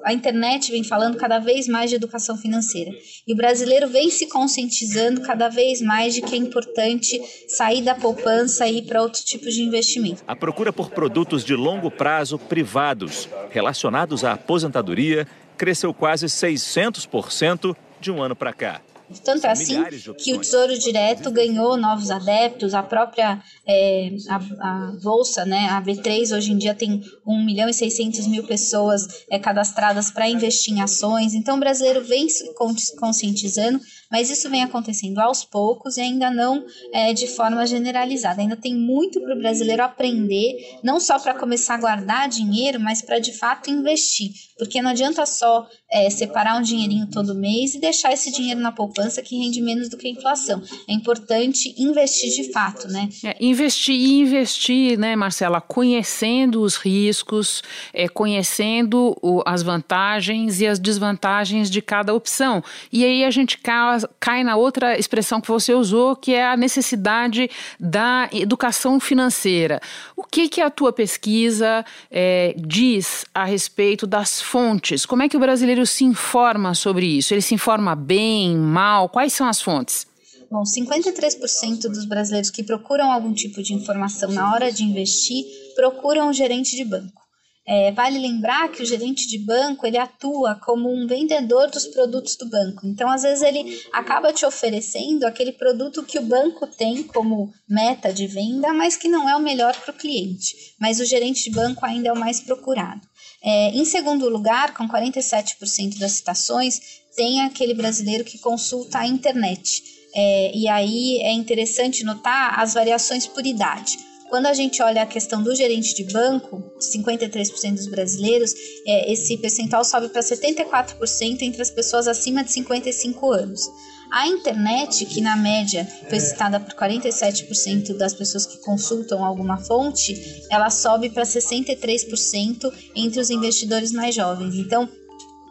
a 0.05 0.13
internet 0.13 0.71
vem 0.71 0.83
falando 0.83 1.17
cada 1.17 1.39
vez 1.39 1.69
mais 1.69 1.91
de 1.91 1.97
educação 1.97 2.37
financeira 2.37 2.91
e 3.27 3.33
o 3.33 3.37
brasileiro 3.37 3.89
vem 3.89 4.11
se 4.11 4.27
conscientizando 4.27 5.21
cada 5.23 5.49
vez 5.49 5.81
mais 5.81 6.15
de 6.15 6.23
que 6.23 6.35
é 6.35 6.39
importante 6.39 7.21
sair 7.49 7.83
da 7.83 7.95
poupança 7.95 8.67
e 8.67 8.79
ir 8.79 8.83
para 8.83 9.03
outro 9.03 9.23
tipo 9.25 9.49
de 9.49 9.63
investimento. 9.63 10.23
A 10.27 10.35
procura 10.51 10.73
por 10.73 10.91
produtos 10.91 11.45
de 11.45 11.55
longo 11.55 11.93
prazo 11.93 12.37
privados 12.37 13.29
relacionados 13.51 14.25
à 14.25 14.33
aposentadoria 14.33 15.25
cresceu 15.57 15.95
quase 15.95 16.27
600% 16.27 17.77
de 18.01 18.11
um 18.11 18.21
ano 18.21 18.35
para 18.35 18.53
cá. 18.53 18.81
Tanto 19.25 19.47
é 19.47 19.51
assim 19.51 19.81
que 20.19 20.35
o 20.35 20.41
Tesouro 20.41 20.77
Direto 20.77 21.31
ganhou 21.31 21.77
novos 21.77 22.11
adeptos, 22.11 22.75
a 22.75 22.83
própria 22.83 23.41
é, 23.65 24.11
a, 24.29 24.37
a, 24.37 24.93
Bolsa, 25.01 25.45
né, 25.45 25.69
a 25.71 25.81
B3, 25.81 26.37
hoje 26.37 26.51
em 26.53 26.59
dia 26.59 26.75
tem 26.75 27.01
1 27.25 27.45
milhão 27.45 27.69
e 27.69 27.75
600 27.75 28.27
mil 28.27 28.43
pessoas 28.45 29.25
é, 29.31 29.39
cadastradas 29.39 30.11
para 30.11 30.29
investir 30.29 30.75
em 30.75 30.81
ações. 30.81 31.35
Então, 31.35 31.57
o 31.57 31.61
brasileiro 31.61 32.05
vem 32.05 32.29
se 32.29 32.53
conscientizando, 32.97 33.81
mas 34.11 34.31
isso 34.31 34.51
vem 34.51 34.63
acontecendo 34.63 35.19
aos 35.19 35.45
poucos 35.45 35.97
e 35.97 36.01
ainda 36.01 36.31
não 36.31 36.65
é, 36.93 37.13
de 37.13 37.27
forma 37.27 37.67
generalizada. 37.67 38.41
Ainda 38.41 38.57
tem 38.57 38.75
muito 38.75 39.21
para 39.21 39.35
o 39.35 39.39
brasileiro 39.39 39.83
aprender, 39.83 40.79
não 40.83 40.99
só 40.99 41.19
para 41.19 41.35
começar 41.35 41.75
a 41.75 41.81
guardar 41.81 42.29
dinheiro, 42.29 42.81
mas 42.81 43.03
para 43.03 43.19
de 43.19 43.33
fato 43.33 43.71
investir. 43.71 44.33
Porque 44.59 44.83
não 44.83 44.91
adianta 44.91 45.25
só 45.25 45.67
é, 45.91 46.09
separar 46.11 46.59
um 46.59 46.63
dinheirinho 46.63 47.07
todo 47.07 47.35
mês 47.35 47.75
e 47.75 47.81
deixar 47.81 48.13
esse 48.13 48.31
dinheiro 48.31 48.61
na 48.61 48.71
poupança 48.71 49.23
que 49.23 49.37
rende 49.37 49.61
menos 49.61 49.89
do 49.89 49.97
que 49.97 50.07
a 50.07 50.11
inflação. 50.11 50.63
É 50.89 50.93
importante 50.93 51.75
investir 51.79 52.31
de 52.31 52.53
fato, 52.53 52.89
né? 52.89 53.09
É, 53.25 53.37
investir 53.41 53.95
e 53.95 54.21
investir, 54.21 54.99
né, 54.99 55.17
Marcela, 55.17 55.61
conhecendo 55.61 56.63
os 56.63 56.77
riscos, 56.77 57.63
é, 57.93 58.09
conhecendo 58.09 59.17
o, 59.23 59.43
as 59.47 59.63
vantagens 59.63 60.61
e 60.61 60.67
as 60.67 60.79
desvantagens 60.79 61.71
de 61.71 61.81
cada 61.81 62.15
opção. 62.15 62.63
E 62.93 63.05
aí 63.05 63.25
a 63.25 63.31
gente 63.31 63.59
cai, 63.59 64.00
cai 64.19 64.45
na 64.45 64.57
outra 64.57 64.99
expressão 64.99 65.41
que 65.41 65.49
você 65.49 65.75
usou, 65.75 66.17
que 66.17 66.35
é 66.35 66.47
a 66.47 66.57
necessidade 66.57 67.51
da 67.79 68.29
educação 68.33 69.01
financeira. 69.01 69.81
O 70.17 70.23
que, 70.23 70.49
que 70.49 70.61
a 70.61 70.71
tua 70.71 70.93
pesquisa 70.93 71.85
é, 72.11 72.55
diz 72.57 73.25
a 73.35 73.45
respeito 73.45 74.07
das 74.07 74.41
fontes? 74.41 75.07
Como 75.07 75.23
é 75.23 75.29
que 75.29 75.37
o 75.37 75.41
brasileiro 75.41 75.87
se 75.87 76.05
informa 76.05 76.75
sobre 76.75 77.07
isso? 77.07 77.35
Ele 77.35 77.43
se 77.43 77.55
informa 77.55 77.95
bem, 77.95 78.57
mal? 78.57 79.09
Quais 79.09 79.33
são 79.33 79.49
as 79.49 79.61
fontes? 79.61 80.07
Bom, 80.51 80.65
53% 80.65 81.83
dos 81.83 82.05
brasileiros 82.05 82.51
que 82.51 82.65
procuram 82.65 83.13
algum 83.13 83.33
tipo 83.33 83.63
de 83.63 83.73
informação 83.73 84.33
na 84.33 84.53
hora 84.53 84.73
de 84.73 84.83
investir 84.83 85.45
procuram 85.77 86.29
um 86.29 86.33
gerente 86.33 86.75
de 86.75 86.85
banco. 86.85 87.30
É, 87.67 87.93
vale 87.93 88.19
lembrar 88.19 88.73
que 88.73 88.83
o 88.83 88.87
gerente 88.87 89.29
de 89.29 89.39
banco 89.39 89.87
ele 89.87 89.99
atua 89.99 90.57
como 90.57 90.91
um 90.91 91.07
vendedor 91.07 91.71
dos 91.71 91.87
produtos 91.87 92.35
do 92.37 92.49
banco. 92.49 92.87
Então, 92.87 93.09
às 93.09 93.23
vezes, 93.23 93.43
ele 93.43 93.81
acaba 93.93 94.33
te 94.33 94.45
oferecendo 94.45 95.25
aquele 95.25 95.53
produto 95.53 96.03
que 96.03 96.19
o 96.19 96.23
banco 96.23 96.67
tem 96.67 97.03
como 97.03 97.53
meta 97.69 98.13
de 98.13 98.27
venda, 98.27 98.73
mas 98.73 98.97
que 98.97 99.09
não 99.09 99.29
é 99.29 99.37
o 99.37 99.41
melhor 99.41 99.77
para 99.77 99.93
o 99.93 99.97
cliente. 99.97 100.75
Mas 100.81 101.01
o 101.01 101.05
gerente 101.05 101.45
de 101.45 101.51
banco 101.51 101.85
ainda 101.85 102.09
é 102.09 102.13
o 102.13 102.19
mais 102.19 102.41
procurado. 102.41 103.07
É, 103.43 103.71
em 103.71 103.85
segundo 103.85 104.29
lugar, 104.29 104.75
com 104.75 104.89
47% 104.89 105.99
das 105.99 106.13
citações, 106.13 106.81
tem 107.15 107.43
aquele 107.43 107.75
brasileiro 107.75 108.25
que 108.25 108.39
consulta 108.39 108.99
a 108.99 109.07
internet. 109.07 109.83
É, 110.15 110.57
e 110.57 110.69
aí 110.69 111.19
é 111.23 111.33
interessante 111.33 112.05
notar 112.05 112.59
as 112.59 112.75
variações 112.75 113.27
por 113.27 113.47
idade. 113.47 114.10
Quando 114.31 114.47
a 114.47 114.55
gente 114.55 114.81
olha 114.81 115.03
a 115.03 115.07
questão 115.07 115.43
do 115.43 115.53
gerente 115.57 115.93
de 115.93 116.05
banco, 116.05 116.73
53% 116.79 117.75
dos 117.75 117.89
brasileiros, 117.89 118.55
é, 118.87 119.13
esse 119.13 119.37
percentual 119.37 119.85
sobe 119.85 120.09
para 120.09 120.23
74% 120.23 121.43
entre 121.43 121.61
as 121.61 121.71
pessoas 121.71 122.07
acima 122.07 122.45
de 122.45 122.53
55 122.53 123.33
anos. 123.33 123.61
A 124.09 124.29
internet, 124.29 125.05
que 125.07 125.21
na 125.21 125.35
média 125.35 125.85
foi 126.09 126.21
citada 126.21 126.61
por 126.61 126.75
47% 126.75 127.97
das 127.97 128.15
pessoas 128.15 128.47
que 128.47 128.59
consultam 128.59 129.25
alguma 129.25 129.57
fonte, 129.57 130.15
ela 130.49 130.71
sobe 130.71 131.11
para 131.11 131.25
63% 131.25 132.73
entre 132.95 133.21
os 133.21 133.31
investidores 133.31 133.91
mais 133.91 134.15
jovens. 134.15 134.55
Então, 134.55 134.89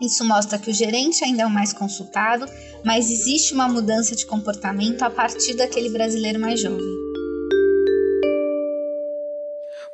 isso 0.02 0.24
mostra 0.24 0.58
que 0.58 0.72
o 0.72 0.74
gerente 0.74 1.22
ainda 1.26 1.44
é 1.44 1.46
o 1.46 1.50
mais 1.50 1.74
consultado, 1.74 2.46
mas 2.86 3.12
existe 3.12 3.54
uma 3.54 3.68
mudança 3.68 4.16
de 4.16 4.26
comportamento 4.26 5.04
a 5.04 5.10
partir 5.10 5.54
daquele 5.56 5.90
brasileiro 5.90 6.40
mais 6.40 6.62
jovem. 6.62 7.09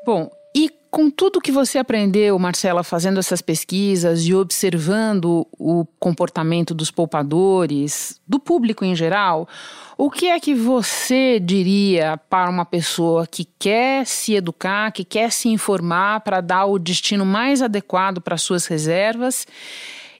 Bom, 0.05 0.29
e 0.55 0.69
com 0.91 1.09
tudo 1.09 1.41
que 1.41 1.51
você 1.51 1.79
aprendeu, 1.79 2.37
Marcela, 2.37 2.83
fazendo 2.83 3.19
essas 3.19 3.41
pesquisas 3.41 4.21
e 4.21 4.35
observando 4.35 5.47
o 5.57 5.83
comportamento 5.99 6.75
dos 6.75 6.91
poupadores, 6.91 8.21
do 8.27 8.39
público 8.39 8.85
em 8.85 8.95
geral, 8.95 9.49
o 9.97 10.11
que 10.11 10.27
é 10.27 10.39
que 10.39 10.53
você 10.53 11.39
diria 11.39 12.17
para 12.29 12.51
uma 12.51 12.65
pessoa 12.65 13.25
que 13.25 13.45
quer 13.57 14.05
se 14.05 14.35
educar, 14.35 14.91
que 14.91 15.03
quer 15.03 15.31
se 15.31 15.49
informar 15.49 16.21
para 16.21 16.39
dar 16.39 16.65
o 16.65 16.77
destino 16.77 17.25
mais 17.25 17.63
adequado 17.63 18.21
para 18.21 18.37
suas 18.37 18.67
reservas 18.67 19.47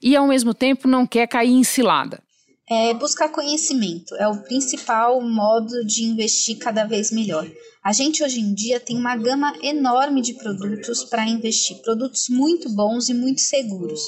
e 0.02 0.16
ao 0.16 0.26
mesmo 0.26 0.52
tempo 0.52 0.88
não 0.88 1.06
quer 1.06 1.28
cair 1.28 1.52
em 1.52 1.64
cilada? 1.64 2.20
É 2.68 2.92
buscar 2.92 3.28
conhecimento 3.28 4.14
é 4.16 4.26
o 4.26 4.42
principal 4.42 5.20
modo 5.20 5.84
de 5.84 6.02
investir 6.02 6.58
cada 6.58 6.84
vez 6.84 7.12
melhor. 7.12 7.46
A 7.86 7.92
gente 7.92 8.24
hoje 8.24 8.40
em 8.40 8.52
dia 8.52 8.80
tem 8.80 8.98
uma 8.98 9.14
gama 9.14 9.56
enorme 9.62 10.20
de 10.20 10.34
produtos 10.34 11.04
para 11.04 11.24
investir, 11.24 11.80
produtos 11.82 12.28
muito 12.28 12.68
bons 12.68 13.08
e 13.08 13.14
muito 13.14 13.40
seguros. 13.40 14.00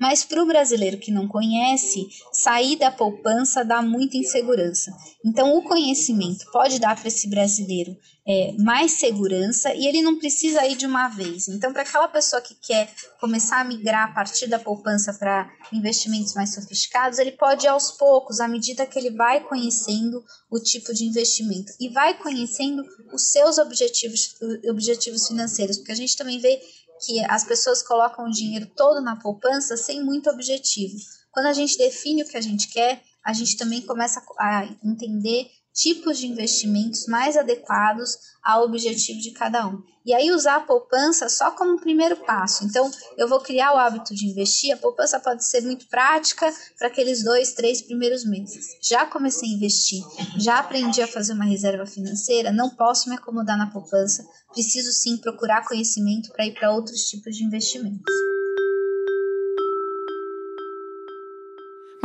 Mas 0.00 0.24
para 0.24 0.42
o 0.42 0.46
brasileiro 0.46 0.96
que 0.96 1.10
não 1.10 1.28
conhece, 1.28 2.06
sair 2.32 2.76
da 2.76 2.90
poupança 2.90 3.62
dá 3.62 3.82
muita 3.82 4.16
insegurança. 4.16 4.90
Então, 5.22 5.54
o 5.54 5.62
conhecimento 5.62 6.50
pode 6.50 6.78
dar 6.78 6.96
para 6.96 7.08
esse 7.08 7.28
brasileiro 7.28 7.94
é, 8.26 8.54
mais 8.58 8.92
segurança 8.92 9.72
e 9.72 9.86
ele 9.86 10.02
não 10.02 10.18
precisa 10.18 10.66
ir 10.66 10.76
de 10.76 10.84
uma 10.84 11.08
vez. 11.08 11.48
Então, 11.48 11.72
para 11.72 11.82
aquela 11.82 12.08
pessoa 12.08 12.42
que 12.42 12.54
quer 12.54 12.92
começar 13.20 13.60
a 13.60 13.64
migrar 13.64 14.10
a 14.10 14.12
partir 14.12 14.48
da 14.48 14.58
poupança 14.58 15.14
para 15.14 15.48
investimentos 15.72 16.34
mais 16.34 16.52
sofisticados, 16.52 17.18
ele 17.18 17.32
pode 17.32 17.66
ir 17.66 17.68
aos 17.68 17.92
poucos, 17.92 18.40
à 18.40 18.48
medida 18.48 18.86
que 18.86 18.98
ele 18.98 19.10
vai 19.10 19.40
conhecendo 19.40 20.24
o 20.50 20.58
tipo 20.58 20.92
de 20.92 21.04
investimento 21.04 21.72
e 21.80 21.88
vai 21.88 22.18
conhecendo 22.18 22.84
os 23.12 23.25
seus 23.30 23.58
objetivos, 23.58 24.36
objetivos 24.68 25.28
financeiros, 25.28 25.78
porque 25.78 25.92
a 25.92 25.96
gente 25.96 26.16
também 26.16 26.38
vê 26.38 26.60
que 27.04 27.20
as 27.26 27.44
pessoas 27.44 27.82
colocam 27.82 28.26
o 28.26 28.30
dinheiro 28.30 28.66
todo 28.74 29.00
na 29.00 29.16
poupança 29.16 29.76
sem 29.76 30.02
muito 30.02 30.30
objetivo. 30.30 30.96
Quando 31.30 31.46
a 31.46 31.52
gente 31.52 31.76
define 31.76 32.22
o 32.22 32.28
que 32.28 32.36
a 32.36 32.40
gente 32.40 32.68
quer, 32.68 33.02
a 33.22 33.32
gente 33.32 33.56
também 33.56 33.82
começa 33.82 34.22
a 34.38 34.64
entender 34.82 35.50
tipos 35.76 36.18
de 36.18 36.26
investimentos 36.26 37.06
mais 37.06 37.36
adequados 37.36 38.16
ao 38.42 38.64
objetivo 38.64 39.20
de 39.20 39.32
cada 39.32 39.66
um. 39.68 39.82
E 40.06 40.14
aí 40.14 40.30
usar 40.30 40.56
a 40.56 40.60
poupança 40.60 41.28
só 41.28 41.50
como 41.50 41.80
primeiro 41.80 42.16
passo. 42.16 42.64
Então, 42.64 42.90
eu 43.18 43.28
vou 43.28 43.40
criar 43.40 43.74
o 43.74 43.76
hábito 43.76 44.14
de 44.14 44.26
investir. 44.26 44.72
A 44.72 44.76
poupança 44.76 45.20
pode 45.20 45.44
ser 45.44 45.62
muito 45.62 45.86
prática 45.88 46.50
para 46.78 46.86
aqueles 46.86 47.22
dois, 47.22 47.52
três 47.52 47.82
primeiros 47.82 48.24
meses. 48.24 48.68
Já 48.80 49.04
comecei 49.04 49.48
a 49.48 49.52
investir, 49.52 50.02
já 50.38 50.60
aprendi 50.60 51.02
a 51.02 51.08
fazer 51.08 51.32
uma 51.32 51.44
reserva 51.44 51.84
financeira, 51.84 52.52
não 52.52 52.70
posso 52.70 53.10
me 53.10 53.16
acomodar 53.16 53.58
na 53.58 53.70
poupança. 53.70 54.24
Preciso 54.52 54.92
sim 54.92 55.16
procurar 55.18 55.66
conhecimento 55.66 56.32
para 56.32 56.46
ir 56.46 56.54
para 56.54 56.72
outros 56.72 57.02
tipos 57.02 57.36
de 57.36 57.44
investimentos. 57.44 58.35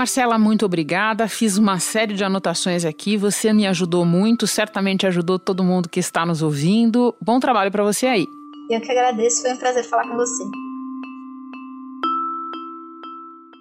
Marcela, 0.02 0.36
muito 0.36 0.66
obrigada. 0.66 1.28
Fiz 1.28 1.60
uma 1.60 1.78
série 1.78 2.16
de 2.16 2.24
anotações 2.24 2.86
aqui. 2.86 3.16
Você 3.18 3.54
me 3.54 3.68
ajudou 3.68 4.04
muito, 4.04 4.48
certamente 4.48 5.06
ajudou 5.06 5.38
todo 5.38 5.64
mundo 5.64 5.88
que 5.88 6.00
está 6.00 6.26
nos 6.26 6.42
ouvindo. 6.42 7.14
Bom 7.22 7.40
trabalho 7.40 7.72
para 7.72 7.84
você 7.84 8.08
aí. 8.08 8.28
Eu 8.68 8.82
que 8.82 8.90
agradeço, 8.90 9.44
foi 9.44 9.54
um 9.54 9.58
prazer 9.58 9.84
falar 9.84 10.08
com 10.08 10.16
você. 10.16 10.44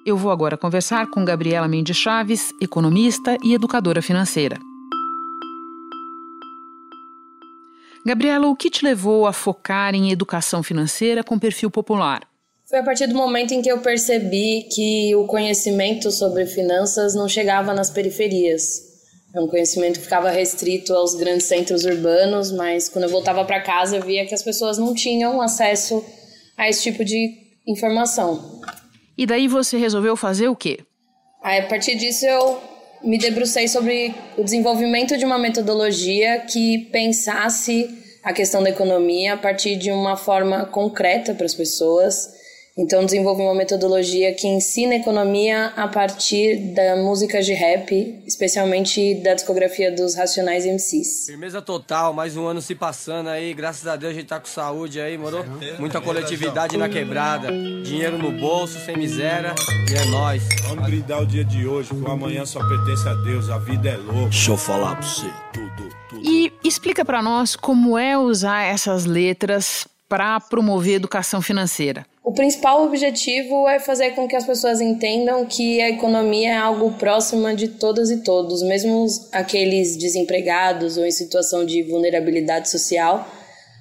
Eu 0.07 0.17
vou 0.17 0.31
agora 0.31 0.57
conversar 0.57 1.09
com 1.09 1.27
Gabriela 1.27 1.69
Mendes 1.69 1.99
Chaves, 1.99 2.55
economista 2.59 3.37
e 3.45 3.53
educadora 3.53 4.01
financeira. 4.01 4.59
Gabriela, 8.03 8.47
o 8.47 8.57
que 8.57 8.71
te 8.71 8.83
levou 8.83 9.27
a 9.27 9.33
focar 9.35 9.95
em 9.95 10.11
educação 10.11 10.63
financeira 10.63 11.23
com 11.23 11.39
perfil 11.39 11.71
popular? 11.71 12.30
Foi 12.71 12.79
a 12.79 12.85
partir 12.85 13.09
do 13.09 13.17
momento 13.17 13.53
em 13.53 13.61
que 13.61 13.69
eu 13.69 13.81
percebi 13.81 14.69
que 14.73 15.13
o 15.17 15.27
conhecimento 15.27 16.09
sobre 16.13 16.47
finanças 16.47 17.17
não 17.17 17.29
chegava 17.29 17.75
nas 17.75 17.91
periferias. 17.91 18.81
É 19.35 19.41
um 19.41 19.49
conhecimento 19.49 19.99
que 19.99 20.05
ficava 20.05 20.31
restrito 20.31 20.95
aos 20.95 21.17
grandes 21.17 21.47
centros 21.47 21.85
urbanos, 21.85 22.53
mas 22.53 22.89
quando 22.89 23.07
eu 23.07 23.11
voltava 23.11 23.45
para 23.45 23.61
casa 23.61 23.97
eu 23.97 24.03
via 24.03 24.25
que 24.25 24.33
as 24.33 24.43
pessoas 24.45 24.79
não 24.79 24.95
tinham 24.95 25.41
acesso 25.43 26.05
a 26.57 26.69
esse 26.69 26.85
tipo 26.85 27.05
de 27.05 27.39
informação. 27.67 28.61
E 29.19 29.27
daí 29.27 29.49
você 29.49 29.77
resolveu 29.77 30.17
fazer 30.17 30.47
o 30.47 30.55
quê? 30.55 30.79
Aí, 31.43 31.59
a 31.59 31.67
partir 31.67 31.97
disso 31.97 32.25
eu 32.25 32.61
me 33.03 33.19
debrucei 33.19 33.67
sobre 33.67 34.15
o 34.39 34.45
desenvolvimento 34.45 35.19
de 35.19 35.25
uma 35.25 35.39
metodologia 35.39 36.39
que 36.43 36.89
pensasse 36.93 37.91
a 38.23 38.33
questão 38.33 38.63
da 38.63 38.71
economia 38.71 39.35
a 39.35 39.37
partir 39.37 39.75
de 39.75 39.91
uma 39.91 40.17
forma 40.17 40.67
concreta 40.67 41.35
para 41.35 41.47
as 41.47 41.55
pessoas 41.55 42.39
Então, 42.81 43.05
desenvolvi 43.05 43.43
uma 43.43 43.55
metodologia 43.55 44.33
que 44.33 44.49
ensina 44.49 44.95
economia 44.95 45.67
a 45.77 45.87
partir 45.87 46.73
da 46.75 46.97
música 46.97 47.43
de 47.43 47.53
rap, 47.53 48.23
especialmente 48.27 49.17
da 49.17 49.35
discografia 49.35 49.95
dos 49.95 50.15
Racionais 50.15 50.65
MCs. 50.65 51.27
Firmeza 51.27 51.61
total, 51.61 52.15
mais 52.15 52.39
um 52.39 52.47
ano 52.47 52.63
se 52.63 52.75
passando 52.75 53.29
aí, 53.29 53.53
graças 53.53 53.87
a 53.87 53.97
Deus 53.97 54.13
a 54.13 54.15
gente 54.15 54.29
tá 54.29 54.41
com 54.41 54.47
saúde 54.47 54.99
aí, 54.99 55.19
moro? 55.19 55.45
Muita 55.79 56.01
coletividade 56.01 56.79
na 56.79 56.89
quebrada, 56.89 57.49
dinheiro 57.83 58.17
no 58.17 58.33
bolso, 58.33 58.79
sem 58.87 58.97
miséria, 58.97 59.55
e 59.91 59.95
é 59.95 60.05
nóis. 60.07 60.43
Vamos 60.63 60.83
brindar 60.87 61.21
o 61.21 61.27
dia 61.27 61.45
de 61.45 61.67
hoje, 61.67 61.91
que 61.91 62.01
o 62.01 62.11
amanhã 62.11 62.47
só 62.47 62.67
pertence 62.67 63.07
a 63.07 63.13
Deus, 63.13 63.51
a 63.51 63.59
vida 63.59 63.91
é 63.91 63.97
louca. 63.99 64.31
Deixa 64.31 64.53
eu 64.53 64.57
falar 64.57 64.97
pra 64.97 65.07
você, 65.07 65.27
tudo, 65.53 65.89
tudo. 66.09 66.23
E 66.25 66.51
explica 66.65 67.05
para 67.05 67.21
nós 67.21 67.55
como 67.55 67.99
é 67.99 68.17
usar 68.17 68.63
essas 68.63 69.05
letras 69.05 69.87
para 70.09 70.41
promover 70.41 70.95
educação 70.95 71.41
financeira. 71.41 72.05
O 72.31 72.33
principal 72.33 72.85
objetivo 72.85 73.69
é 73.69 73.81
fazer 73.81 74.13
com 74.13 74.29
que 74.29 74.37
as 74.37 74.47
pessoas 74.47 74.81
entendam 74.81 75.45
que 75.45 75.81
a 75.81 75.91
economia 75.91 76.51
é 76.51 76.57
algo 76.57 76.93
próximo 76.93 77.53
de 77.57 77.67
todas 77.67 78.09
e 78.09 78.19
todos, 78.19 78.63
mesmo 78.63 79.05
aqueles 79.33 79.97
desempregados 79.97 80.97
ou 80.97 81.05
em 81.05 81.11
situação 81.11 81.67
de 81.67 81.83
vulnerabilidade 81.83 82.71
social, 82.71 83.29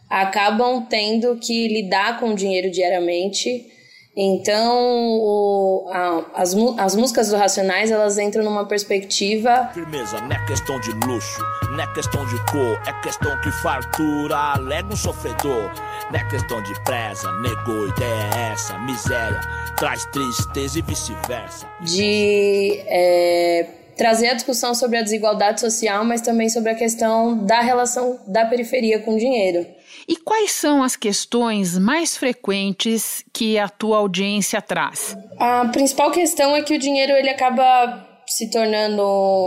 acabam 0.10 0.84
tendo 0.90 1.36
que 1.36 1.68
lidar 1.68 2.20
com 2.20 2.32
o 2.32 2.36
dinheiro 2.36 2.72
diariamente 2.72 3.72
então, 4.16 4.76
o, 4.78 5.88
a, 5.92 6.42
as, 6.42 6.56
as 6.78 6.96
músicas 6.96 7.30
do 7.30 7.38
Racionais, 7.38 7.92
elas 7.92 8.18
entram 8.18 8.44
numa 8.44 8.66
perspectiva... 8.66 9.70
Firmeza, 9.74 10.20
não 10.22 10.32
é 10.32 10.46
questão 10.46 10.80
de 10.82 10.92
luxo, 11.06 11.42
não 11.72 11.80
é 11.80 11.94
questão 11.94 12.26
de 12.26 12.36
cor, 12.52 12.82
é 12.86 13.02
questão 13.02 13.40
que 13.42 13.52
fartura 13.62 14.36
alega 14.36 14.92
um 14.92 14.98
sofredor. 14.98 15.72
Não 16.12 16.20
é 16.20 16.30
questão 16.30 16.62
de 16.64 16.84
presa, 16.84 17.32
negou, 17.40 17.88
ideia 17.88 18.30
é 18.36 18.52
essa, 18.54 18.78
miséria, 18.80 19.40
traz 19.78 20.04
tristeza 20.06 20.80
e 20.80 20.82
vice-versa. 20.82 21.68
De... 21.82 22.82
É, 22.88 23.68
trazer 23.96 24.30
a 24.30 24.34
discussão 24.34 24.74
sobre 24.74 24.98
a 24.98 25.02
desigualdade 25.02 25.62
social, 25.62 26.04
mas 26.04 26.22
também 26.22 26.50
sobre 26.50 26.72
a 26.72 26.76
questão 26.76 27.38
da 27.46 27.60
relação 27.60 28.18
da 28.26 28.46
periferia 28.46 29.00
com 29.00 29.16
o 29.16 29.18
dinheiro. 29.18 29.66
E 30.10 30.16
quais 30.16 30.54
são 30.54 30.82
as 30.82 30.96
questões 30.96 31.78
mais 31.78 32.18
frequentes 32.18 33.24
que 33.32 33.60
a 33.60 33.70
tua 33.70 34.00
audiência 34.00 34.60
traz? 34.60 35.16
A 35.38 35.66
principal 35.66 36.10
questão 36.10 36.56
é 36.56 36.64
que 36.64 36.74
o 36.74 36.80
dinheiro 36.80 37.12
ele 37.12 37.30
acaba 37.30 38.08
se 38.26 38.50
tornando 38.50 39.04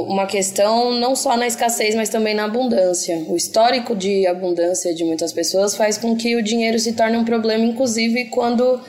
uma 0.08 0.24
questão 0.24 0.92
não 0.92 1.16
só 1.16 1.36
na 1.36 1.48
escassez, 1.48 1.96
mas 1.96 2.08
também 2.08 2.32
na 2.32 2.44
abundância. 2.44 3.16
O 3.28 3.36
histórico 3.36 3.96
de 3.96 4.24
abundância 4.24 4.94
de 4.94 5.04
muitas 5.04 5.32
pessoas 5.32 5.74
faz 5.74 5.98
com 5.98 6.16
que 6.16 6.36
o 6.36 6.42
dinheiro 6.42 6.78
se 6.78 6.92
torne 6.92 7.16
um 7.16 7.24
problema, 7.24 7.64
inclusive 7.64 8.26
quando 8.26 8.80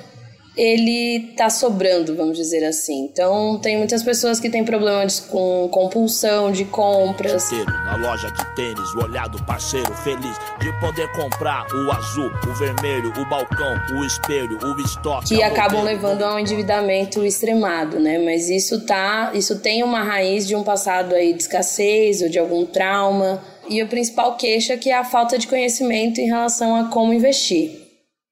ele 0.56 1.34
tá 1.36 1.50
sobrando, 1.50 2.16
vamos 2.16 2.38
dizer 2.38 2.64
assim. 2.64 3.06
Então, 3.06 3.58
tem 3.60 3.78
muitas 3.78 4.04
pessoas 4.04 4.40
que 4.40 4.50
têm 4.50 4.64
problemas 4.64 5.20
com 5.20 5.68
compulsão 5.70 6.52
de 6.52 6.66
compras. 6.66 7.52
Na 7.52 7.96
loja 7.96 8.30
de 8.32 8.56
tênis, 8.56 8.94
o 8.94 9.04
olhar 9.04 9.28
do 9.28 9.44
parceiro 9.44 9.92
feliz 9.96 10.38
de 10.60 10.72
poder 10.80 11.12
comprar 11.14 11.66
o 11.74 11.92
azul, 11.92 12.32
o 12.48 12.54
vermelho, 12.54 13.12
o 13.18 13.30
balcão, 13.30 13.76
o 13.98 14.06
espelho, 14.06 14.60
o 14.62 14.80
estoque. 14.82 15.36
Que 15.36 15.44
acabam 15.44 15.84
levando 15.84 16.22
a 16.24 16.36
um 16.36 16.40
endividamento 16.40 17.26
extremado, 17.26 18.00
né? 18.00 18.20
Mas 18.20 18.50
isso 18.50 18.86
tá, 18.86 19.32
isso 19.34 19.60
tem 19.60 19.84
uma 19.84 20.04
raiz 20.04 20.48
de 20.48 20.56
um 20.56 20.64
passado 20.64 21.16
aí 21.16 21.34
de 21.34 21.42
escassez 21.42 22.22
ou 22.22 22.30
de 22.30 22.38
algum 22.38 22.66
trauma. 22.66 23.42
E 23.70 23.82
o 23.82 23.88
principal 23.88 24.36
queixa 24.36 24.74
é 24.74 24.78
que 24.78 24.90
é 24.90 24.98
a 24.98 25.04
falta 25.04 25.38
de 25.38 25.48
conhecimento 25.48 26.20
em 26.20 26.28
relação 26.28 26.76
a 26.76 26.90
como 26.90 27.14
investir. 27.14 27.83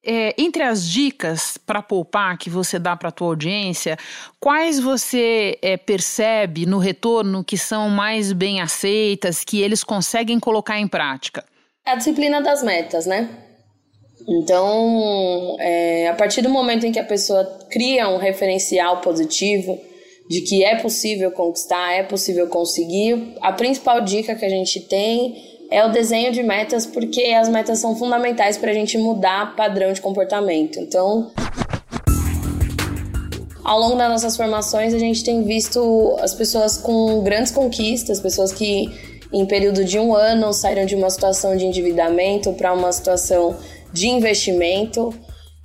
É, 0.04 0.34
entre 0.36 0.64
as 0.64 0.84
dicas 0.84 1.58
para 1.58 1.82
poupar 1.82 2.36
que 2.36 2.50
você 2.50 2.80
dá 2.80 2.96
para 2.96 3.10
a 3.10 3.12
tua 3.12 3.28
audiência, 3.28 3.98
quais 4.40 4.80
você 4.80 5.60
é, 5.62 5.78
percebe 5.78 6.66
no 6.66 6.80
retorno 6.80 7.44
que 7.44 7.56
são 7.56 7.88
mais 7.88 8.34
bem 8.34 8.62
aceitas, 8.62 9.44
que 9.44 9.62
eles 9.62 9.84
conseguem 9.84 10.40
colocar 10.40 10.80
em 10.80 10.88
prática? 10.88 11.46
A 11.86 11.96
disciplina 11.96 12.42
das 12.42 12.64
metas, 12.64 13.06
né? 13.06 13.30
Então, 14.28 15.56
é, 15.60 16.08
a 16.08 16.14
partir 16.16 16.42
do 16.42 16.50
momento 16.50 16.86
em 16.86 16.92
que 16.92 17.00
a 17.00 17.04
pessoa 17.04 17.44
cria 17.70 18.08
um 18.10 18.18
referencial 18.18 19.02
positivo 19.02 19.80
de 20.30 20.42
que 20.42 20.64
é 20.64 20.76
possível 20.78 21.32
conquistar, 21.32 21.94
é 21.94 22.04
possível 22.04 22.48
conseguir, 22.48 23.36
a 23.42 23.52
principal 23.52 24.02
dica 24.02 24.34
que 24.34 24.46
a 24.46 24.50
gente 24.50 24.80
tem 24.82 25.51
é 25.72 25.86
o 25.86 25.90
desenho 25.90 26.34
de 26.34 26.44
metas, 26.44 26.86
porque 26.86 27.24
as 27.28 27.48
metas 27.48 27.80
são 27.80 27.96
fundamentais 27.96 28.58
para 28.58 28.72
a 28.72 28.74
gente 28.74 28.98
mudar 28.98 29.56
padrão 29.56 29.94
de 29.94 30.02
comportamento. 30.02 30.78
Então, 30.78 31.32
ao 33.64 33.80
longo 33.80 33.96
das 33.96 34.10
nossas 34.10 34.36
formações, 34.36 34.94
a 34.94 35.00
gente 35.00 35.24
tem 35.24 35.44
visto 35.44 36.18
as 36.20 36.34
pessoas 36.34 36.78
com 36.78 37.24
grandes 37.24 37.54
conquistas, 37.54 38.20
pessoas 38.20 38.52
que 38.52 38.92
em 39.32 39.46
período 39.46 39.86
de 39.86 39.98
um 39.98 40.14
ano 40.14 40.52
saíram 40.52 40.86
de 40.86 40.94
uma 40.94 41.10
situação 41.10 41.56
de 41.56 41.66
endividamento 41.66 42.52
para 42.52 42.74
uma 42.74 42.92
situação 42.92 43.56
de 43.94 44.10
investimento, 44.10 45.14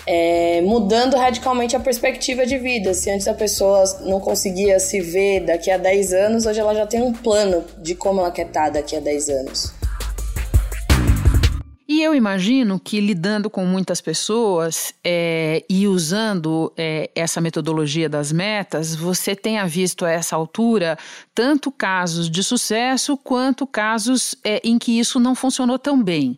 é, 0.07 0.61
mudando 0.61 1.17
radicalmente 1.17 1.75
a 1.75 1.81
perspectiva 1.81 2.47
de 2.47 2.59
vida. 2.59 2.95
Se 2.95 3.11
antes 3.11 3.27
a 3.27 3.35
pessoa 3.35 3.83
não 4.03 4.21
conseguia 4.21 4.79
se 4.79 5.01
ver 5.01 5.41
daqui 5.41 5.69
a 5.69 5.77
10 5.77 6.13
anos, 6.13 6.47
hoje 6.47 6.61
ela 6.61 6.77
já 6.77 6.87
tem 6.87 7.03
um 7.03 7.13
plano 7.13 7.65
de 7.79 7.97
como 7.97 8.21
ela 8.21 8.31
quer 8.31 8.47
estar 8.47 8.71
daqui 8.71 8.95
a 8.95 9.01
10 9.01 9.29
anos. 9.31 9.86
E 11.89 12.03
eu 12.03 12.17
imagino 12.17 12.81
que 12.81 13.01
lidando 13.01 13.49
com 13.49 13.65
muitas 13.65 14.01
pessoas 14.01 14.93
é, 15.05 15.63
e 15.71 15.87
usando 15.87 16.73
é, 16.77 17.09
essa 17.15 17.41
metodologia 17.41 18.09
das 18.09 18.33
metas, 18.33 18.93
você 18.93 19.37
tenha 19.37 19.65
visto 19.67 20.05
a 20.05 20.11
essa 20.11 20.35
altura 20.35 20.99
tanto 21.33 21.71
casos 21.71 22.29
de 22.29 22.43
sucesso 22.43 23.17
quanto 23.17 23.69
casos 23.69 24.35
é, 24.43 24.61
em 24.65 24.79
que 24.79 24.99
isso 24.99 25.21
não 25.21 25.37
funcionou 25.37 25.79
tão 25.79 26.03
bem. 26.03 26.37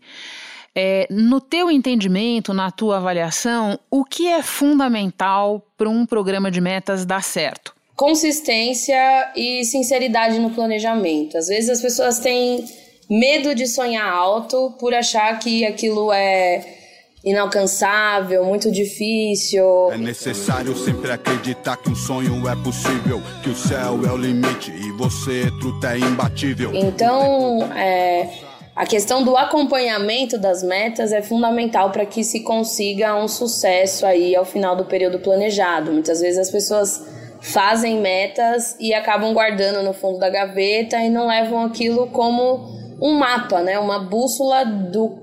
É, 0.75 1.07
no 1.11 1.41
teu 1.41 1.71
entendimento, 1.71 2.53
na 2.53 2.71
tua 2.71 2.99
avaliação, 2.99 3.81
o 3.91 4.05
que 4.05 4.29
é 4.29 4.43
fundamental 4.43 5.67
para 5.79 5.89
um 5.89 6.05
programa 6.05 6.51
de 6.51 6.61
metas 6.61 7.07
dar 7.07 7.23
certo? 7.23 7.75
Consistência 7.97 9.33
e 9.35 9.65
sinceridade 9.65 10.39
no 10.39 10.51
planejamento. 10.51 11.39
Às 11.39 11.49
vezes 11.49 11.71
as 11.71 11.81
pessoas 11.81 12.19
têm 12.19 12.65
medo 13.09 13.55
de 13.55 13.67
sonhar 13.67 14.07
alto 14.07 14.75
por 14.79 14.95
achar 14.95 15.39
que 15.39 15.65
aquilo 15.65 16.13
é 16.13 16.77
inalcançável, 17.25 18.45
muito 18.45 18.71
difícil. 18.71 19.91
É 19.93 19.97
necessário 19.97 20.75
sempre 20.77 21.11
acreditar 21.11 21.77
que 21.77 21.91
um 21.91 21.95
sonho 21.95 22.49
é 22.49 22.55
possível, 22.63 23.21
que 23.43 23.51
o 23.51 23.55
céu 23.55 24.01
é 24.07 24.13
o 24.13 24.17
limite 24.17 24.71
e 24.71 24.93
você, 24.93 25.51
truta, 25.59 25.95
é 25.95 25.99
imbatível. 25.99 26.71
Então, 26.75 27.73
é, 27.75 28.29
a 28.75 28.87
questão 28.87 29.25
do 29.25 29.37
acompanhamento 29.37 30.39
das 30.39 30.63
metas 30.63 31.13
é 31.13 31.21
fundamental 31.21 31.91
para 31.91 32.07
que 32.07 32.23
se 32.23 32.41
consiga 32.41 33.15
um 33.17 33.27
sucesso 33.27 34.07
aí 34.07 34.37
ao 34.37 34.45
final 34.45 34.77
do 34.77 34.85
período 34.85 35.19
planejado. 35.19 35.93
Muitas 35.93 36.21
vezes 36.21 36.39
as 36.39 36.51
pessoas 36.51 37.05
fazem 37.41 38.01
metas 38.01 38.77
e 38.79 38.95
acabam 38.95 39.33
guardando 39.33 39.83
no 39.83 39.93
fundo 39.93 40.19
da 40.19 40.29
gaveta 40.29 40.97
e 40.99 41.09
não 41.09 41.27
levam 41.27 41.65
aquilo 41.65 42.07
como 42.09 42.88
um 43.01 43.15
mapa, 43.19 43.61
né? 43.61 43.79
Uma 43.79 43.99
bússola 43.99 44.65
do 44.65 45.19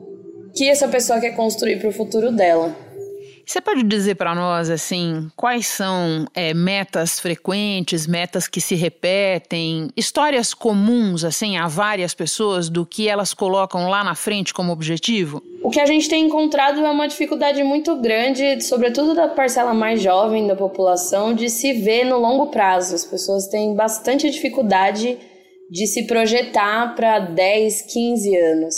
que 0.56 0.70
essa 0.70 0.88
pessoa 0.88 1.20
quer 1.20 1.32
construir 1.32 1.80
para 1.80 1.90
o 1.90 1.94
futuro 1.94 2.32
dela. 2.32 2.86
Você 3.46 3.62
pode 3.62 3.84
dizer 3.84 4.16
para 4.16 4.34
nós, 4.34 4.72
assim, 4.72 5.30
quais 5.36 5.68
são 5.68 6.26
é, 6.34 6.52
metas 6.52 7.20
frequentes, 7.20 8.08
metas 8.08 8.48
que 8.48 8.60
se 8.60 8.74
repetem, 8.74 9.90
histórias 9.96 10.52
comuns, 10.52 11.24
assim, 11.24 11.56
a 11.56 11.68
várias 11.68 12.16
pessoas 12.16 12.70
do 12.70 12.88
que 12.88 13.08
elas 13.08 13.36
colocam 13.36 13.88
lá 13.88 14.04
na 14.04 14.16
frente 14.16 14.52
como 14.52 14.72
objetivo? 14.72 15.44
O 15.62 15.70
que 15.70 15.80
a 15.80 15.86
gente 15.86 16.10
tem 16.10 16.26
encontrado 16.26 16.84
é 16.84 16.90
uma 16.90 17.08
dificuldade 17.08 17.64
muito 17.64 17.96
grande, 17.98 18.62
sobretudo 18.64 19.14
da 19.14 19.28
parcela 19.28 19.76
mais 19.76 20.02
jovem 20.02 20.48
da 20.48 20.56
população, 20.56 21.36
de 21.36 21.48
se 21.48 21.72
ver 21.72 22.04
no 22.04 22.18
longo 22.18 22.48
prazo. 22.48 22.96
As 22.96 23.06
pessoas 23.06 23.48
têm 23.48 23.76
bastante 23.76 24.28
dificuldade 24.28 25.20
de 25.70 25.88
se 25.88 26.04
projetar 26.04 26.96
para 26.96 27.20
10, 27.20 27.82
15 27.82 28.36
anos. 28.36 28.76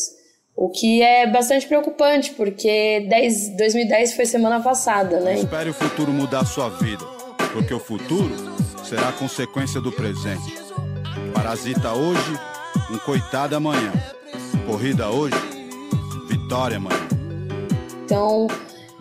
O 0.55 0.69
que 0.69 1.03
é 1.03 1.27
bastante 1.27 1.67
preocupante, 1.67 2.31
porque 2.31 3.05
10, 3.07 3.57
2010 3.57 4.15
foi 4.15 4.25
semana 4.25 4.59
passada, 4.59 5.19
né? 5.19 5.35
Espere 5.35 5.69
o 5.69 5.73
futuro 5.73 6.11
mudar 6.11 6.39
a 6.39 6.45
sua 6.45 6.69
vida, 6.69 7.05
porque 7.53 7.73
o 7.73 7.79
futuro 7.79 8.33
será 8.83 9.11
consequência 9.11 9.79
do 9.79 9.91
presente. 9.91 10.55
Parasita 11.33 11.93
hoje, 11.93 12.39
um 12.91 12.97
coitado 12.97 13.55
amanhã. 13.55 13.93
Corrida 14.65 15.09
hoje, 15.09 15.35
vitória 16.27 16.77
amanhã. 16.77 17.07
Então, 18.03 18.47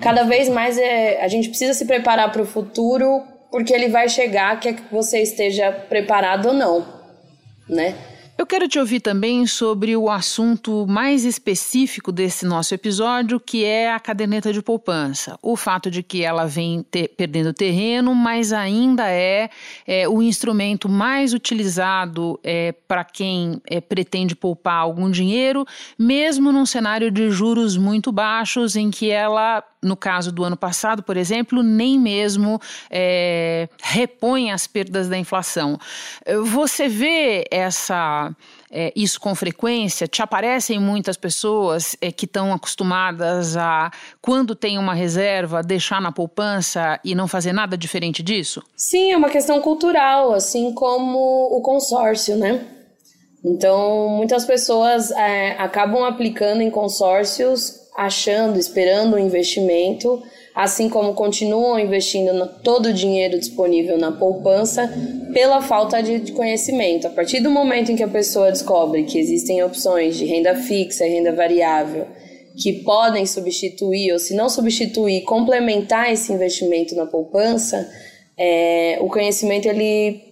cada 0.00 0.24
vez 0.24 0.50
mais 0.50 0.76
é, 0.76 1.24
a 1.24 1.28
gente 1.28 1.48
precisa 1.48 1.72
se 1.72 1.86
preparar 1.86 2.30
para 2.32 2.42
o 2.42 2.46
futuro, 2.46 3.22
porque 3.50 3.72
ele 3.72 3.88
vai 3.88 4.10
chegar, 4.10 4.60
quer 4.60 4.74
que 4.74 4.82
você 4.92 5.22
esteja 5.22 5.72
preparado 5.72 6.48
ou 6.48 6.54
não 6.54 6.95
né? 7.68 7.94
Eu 8.38 8.44
quero 8.44 8.68
te 8.68 8.78
ouvir 8.78 9.00
também 9.00 9.46
sobre 9.46 9.96
o 9.96 10.10
assunto 10.10 10.86
mais 10.86 11.24
específico 11.24 12.12
desse 12.12 12.44
nosso 12.44 12.74
episódio, 12.74 13.40
que 13.40 13.64
é 13.64 13.90
a 13.90 13.98
caderneta 13.98 14.52
de 14.52 14.60
poupança. 14.60 15.38
O 15.40 15.56
fato 15.56 15.90
de 15.90 16.02
que 16.02 16.22
ela 16.22 16.44
vem 16.44 16.82
ter, 16.82 17.08
perdendo 17.08 17.54
terreno, 17.54 18.14
mas 18.14 18.52
ainda 18.52 19.10
é, 19.10 19.48
é 19.86 20.06
o 20.06 20.22
instrumento 20.22 20.86
mais 20.86 21.32
utilizado 21.32 22.38
é, 22.44 22.72
para 22.86 23.04
quem 23.04 23.58
é, 23.66 23.80
pretende 23.80 24.36
poupar 24.36 24.82
algum 24.82 25.10
dinheiro, 25.10 25.64
mesmo 25.98 26.52
num 26.52 26.66
cenário 26.66 27.10
de 27.10 27.30
juros 27.30 27.78
muito 27.78 28.12
baixos, 28.12 28.76
em 28.76 28.90
que 28.90 29.10
ela 29.10 29.64
no 29.86 29.96
caso 29.96 30.32
do 30.32 30.44
ano 30.44 30.56
passado, 30.56 31.02
por 31.02 31.16
exemplo, 31.16 31.62
nem 31.62 31.98
mesmo 31.98 32.60
é, 32.90 33.68
repõe 33.82 34.50
as 34.50 34.66
perdas 34.66 35.08
da 35.08 35.16
inflação. 35.16 35.78
Você 36.44 36.88
vê 36.88 37.44
essa 37.50 38.34
é, 38.70 38.92
isso 38.96 39.20
com 39.20 39.34
frequência? 39.34 40.06
Te 40.06 40.22
aparecem 40.22 40.78
muitas 40.78 41.16
pessoas 41.16 41.96
é, 42.00 42.10
que 42.10 42.24
estão 42.24 42.52
acostumadas 42.52 43.56
a, 43.56 43.90
quando 44.20 44.54
tem 44.54 44.78
uma 44.78 44.94
reserva, 44.94 45.62
deixar 45.62 46.00
na 46.00 46.10
poupança 46.10 46.98
e 47.04 47.14
não 47.14 47.28
fazer 47.28 47.52
nada 47.52 47.76
diferente 47.76 48.22
disso? 48.22 48.62
Sim, 48.76 49.12
é 49.12 49.16
uma 49.16 49.30
questão 49.30 49.60
cultural, 49.60 50.34
assim 50.34 50.72
como 50.74 51.18
o 51.56 51.60
consórcio, 51.62 52.36
né? 52.36 52.66
Então, 53.44 54.08
muitas 54.08 54.44
pessoas 54.44 55.12
é, 55.12 55.52
acabam 55.52 56.04
aplicando 56.04 56.62
em 56.62 56.70
consórcios 56.70 57.85
achando, 57.96 58.58
esperando 58.58 59.16
um 59.16 59.18
investimento, 59.18 60.22
assim 60.54 60.88
como 60.88 61.14
continuam 61.14 61.78
investindo 61.78 62.32
no, 62.32 62.46
todo 62.46 62.86
o 62.86 62.92
dinheiro 62.92 63.38
disponível 63.38 63.98
na 63.98 64.12
poupança 64.12 64.92
pela 65.32 65.62
falta 65.62 66.02
de 66.02 66.32
conhecimento. 66.32 67.06
A 67.06 67.10
partir 67.10 67.40
do 67.40 67.50
momento 67.50 67.90
em 67.90 67.96
que 67.96 68.02
a 68.02 68.08
pessoa 68.08 68.52
descobre 68.52 69.04
que 69.04 69.18
existem 69.18 69.62
opções 69.62 70.16
de 70.16 70.24
renda 70.24 70.54
fixa 70.54 71.06
e 71.06 71.10
renda 71.10 71.32
variável 71.32 72.06
que 72.56 72.72
podem 72.84 73.26
substituir, 73.26 74.12
ou 74.12 74.18
se 74.18 74.34
não 74.34 74.48
substituir, 74.48 75.22
complementar 75.22 76.10
esse 76.10 76.32
investimento 76.32 76.94
na 76.94 77.04
poupança, 77.04 77.86
é, 78.36 78.98
o 79.00 79.08
conhecimento 79.08 79.66
ele 79.66 80.22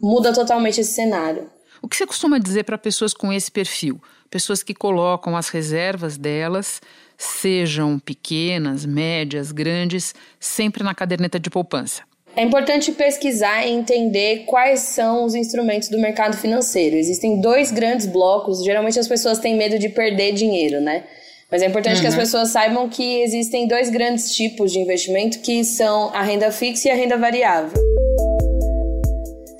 muda 0.00 0.32
totalmente 0.32 0.80
esse 0.80 0.92
cenário. 0.92 1.51
O 1.82 1.88
que 1.88 1.96
você 1.96 2.06
costuma 2.06 2.38
dizer 2.38 2.62
para 2.62 2.78
pessoas 2.78 3.12
com 3.12 3.32
esse 3.32 3.50
perfil? 3.50 4.00
pessoas 4.32 4.62
que 4.62 4.74
colocam 4.74 5.36
as 5.36 5.50
reservas 5.50 6.16
delas, 6.16 6.80
sejam 7.18 7.98
pequenas, 7.98 8.86
médias, 8.86 9.52
grandes, 9.52 10.14
sempre 10.40 10.82
na 10.82 10.94
caderneta 10.94 11.38
de 11.38 11.50
poupança. 11.50 12.00
É 12.34 12.42
importante 12.42 12.90
pesquisar 12.92 13.66
e 13.66 13.70
entender 13.70 14.44
quais 14.46 14.80
são 14.80 15.24
os 15.24 15.34
instrumentos 15.34 15.90
do 15.90 15.98
mercado 15.98 16.34
financeiro. 16.34 16.96
Existem 16.96 17.42
dois 17.42 17.70
grandes 17.70 18.06
blocos. 18.06 18.64
Geralmente 18.64 18.98
as 18.98 19.06
pessoas 19.06 19.38
têm 19.38 19.54
medo 19.54 19.78
de 19.78 19.90
perder 19.90 20.32
dinheiro, 20.32 20.80
né? 20.80 21.04
Mas 21.50 21.60
é 21.60 21.66
importante 21.66 21.96
uhum. 21.96 22.00
que 22.00 22.06
as 22.06 22.14
uhum. 22.14 22.20
pessoas 22.20 22.48
saibam 22.48 22.88
que 22.88 23.20
existem 23.20 23.68
dois 23.68 23.90
grandes 23.90 24.34
tipos 24.34 24.72
de 24.72 24.78
investimento, 24.78 25.40
que 25.40 25.62
são 25.62 26.08
a 26.14 26.22
renda 26.22 26.50
fixa 26.50 26.88
e 26.88 26.90
a 26.90 26.94
renda 26.94 27.18
variável. 27.18 27.78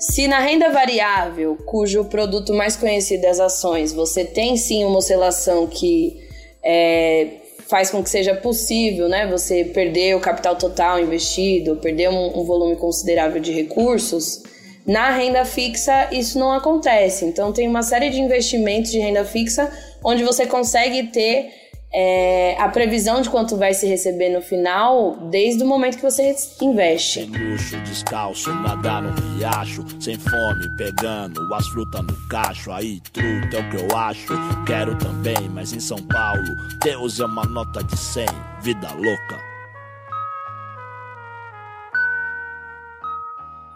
Se 0.09 0.27
na 0.27 0.39
renda 0.39 0.69
variável, 0.69 1.57
cujo 1.65 2.03
produto 2.03 2.53
mais 2.53 2.75
conhecido 2.75 3.25
é 3.25 3.29
as 3.29 3.39
ações, 3.39 3.93
você 3.93 4.25
tem 4.25 4.57
sim 4.57 4.83
uma 4.83 4.97
oscilação 4.97 5.65
que 5.65 6.27
é, 6.61 7.37
faz 7.69 7.89
com 7.89 8.03
que 8.03 8.09
seja 8.09 8.35
possível 8.35 9.07
né, 9.07 9.25
você 9.25 9.63
perder 9.63 10.13
o 10.17 10.19
capital 10.19 10.57
total 10.57 10.99
investido, 10.99 11.77
perder 11.77 12.09
um, 12.09 12.37
um 12.37 12.43
volume 12.43 12.75
considerável 12.75 13.41
de 13.41 13.53
recursos, 13.53 14.43
na 14.85 15.09
renda 15.09 15.45
fixa 15.45 16.09
isso 16.11 16.37
não 16.37 16.51
acontece. 16.51 17.23
Então 17.23 17.53
tem 17.53 17.65
uma 17.65 17.81
série 17.81 18.09
de 18.09 18.19
investimentos 18.19 18.91
de 18.91 18.99
renda 18.99 19.23
fixa 19.23 19.71
onde 20.03 20.21
você 20.21 20.45
consegue 20.45 21.03
ter 21.03 21.62
é, 21.93 22.55
a 22.59 22.67
previsão 22.69 23.21
de 23.21 23.29
quanto 23.29 23.55
vai 23.55 23.73
se 23.73 23.85
receber 23.85 24.29
no 24.29 24.41
final 24.41 25.15
desde 25.29 25.63
o 25.63 25.67
momento 25.67 25.97
que 25.97 26.01
você 26.01 26.35
investe. 26.59 27.21
Sem 27.21 27.29
luxo, 27.29 27.77
descalço, 27.81 28.51
nadar 28.51 29.03
no 29.03 29.11
riacho, 29.37 29.85
sem 30.01 30.17
fome, 30.17 30.75
pegando 30.75 31.53
as 31.53 31.67
frutas 31.67 32.01
no 32.01 32.27
cacho. 32.27 32.71
Aí, 32.71 32.99
truta 33.11 33.57
é 33.57 33.59
o 33.59 33.69
que 33.69 33.77
eu 33.77 33.97
acho. 33.97 34.33
Quero 34.65 34.97
também, 34.97 35.47
mas 35.49 35.71
em 35.71 35.79
São 35.79 35.99
Paulo, 36.07 36.55
Deus 36.83 37.19
é 37.19 37.25
uma 37.25 37.45
nota 37.45 37.83
de 37.83 37.95
100, 37.95 38.25
vida 38.61 38.91
louca. 38.93 39.53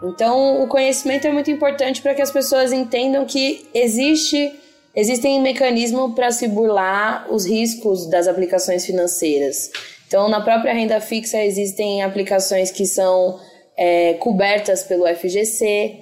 Então, 0.02 0.62
o 0.62 0.66
conhecimento 0.66 1.26
é 1.26 1.32
muito 1.32 1.50
importante 1.50 2.00
para 2.02 2.14
que 2.14 2.22
as 2.22 2.30
pessoas 2.30 2.72
entendam 2.72 3.24
que 3.24 3.68
existe 3.74 4.52
existem 4.98 5.40
mecanismos 5.40 6.12
para 6.12 6.32
se 6.32 6.48
burlar 6.48 7.32
os 7.32 7.46
riscos 7.46 8.06
das 8.06 8.26
aplicações 8.26 8.84
financeiras. 8.84 9.70
Então, 10.08 10.28
na 10.28 10.40
própria 10.40 10.72
renda 10.72 11.00
fixa 11.00 11.40
existem 11.44 12.02
aplicações 12.02 12.72
que 12.72 12.84
são 12.84 13.38
é, 13.76 14.14
cobertas 14.14 14.82
pelo 14.82 15.06
FGC, 15.06 15.94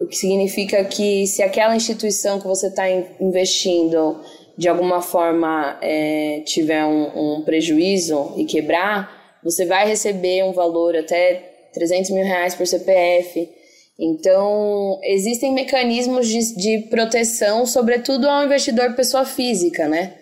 o 0.00 0.06
que 0.06 0.16
significa 0.16 0.82
que 0.84 1.26
se 1.26 1.42
aquela 1.42 1.76
instituição 1.76 2.40
que 2.40 2.46
você 2.46 2.68
está 2.68 2.88
investindo 3.20 4.18
de 4.56 4.66
alguma 4.66 5.02
forma 5.02 5.78
é, 5.82 6.40
tiver 6.46 6.86
um, 6.86 7.36
um, 7.36 7.42
prejuízo 7.42 8.32
e 8.38 8.46
quebrar, 8.46 9.38
você 9.44 9.66
vai 9.66 9.86
receber 9.86 10.42
um 10.44 10.52
valor 10.52 10.96
até 10.96 11.68
300 11.74 12.12
mil 12.12 12.24
reais 12.24 12.54
por 12.54 12.66
CPF. 12.66 13.50
Então, 13.98 15.00
existem 15.02 15.52
mecanismos 15.52 16.28
de, 16.28 16.54
de 16.54 16.78
proteção, 16.88 17.66
sobretudo 17.66 18.28
ao 18.28 18.44
investidor 18.44 18.94
pessoa 18.94 19.24
física, 19.24 19.88
né? 19.88 20.14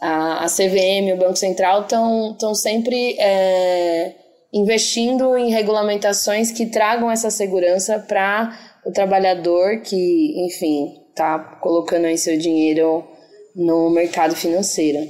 A, 0.00 0.44
a 0.44 0.46
CVM, 0.46 1.12
o 1.14 1.16
Banco 1.16 1.36
Central 1.36 1.82
estão 1.82 2.54
sempre 2.54 3.16
é, 3.18 4.12
investindo 4.52 5.36
em 5.36 5.50
regulamentações 5.50 6.50
que 6.50 6.66
tragam 6.66 7.10
essa 7.10 7.30
segurança 7.30 7.98
para 8.00 8.58
o 8.84 8.90
trabalhador 8.90 9.80
que, 9.80 10.46
enfim, 10.46 11.00
está 11.10 11.38
colocando 11.38 12.06
aí 12.06 12.18
seu 12.18 12.36
dinheiro 12.36 13.04
no 13.54 13.88
mercado 13.88 14.34
financeiro. 14.34 15.08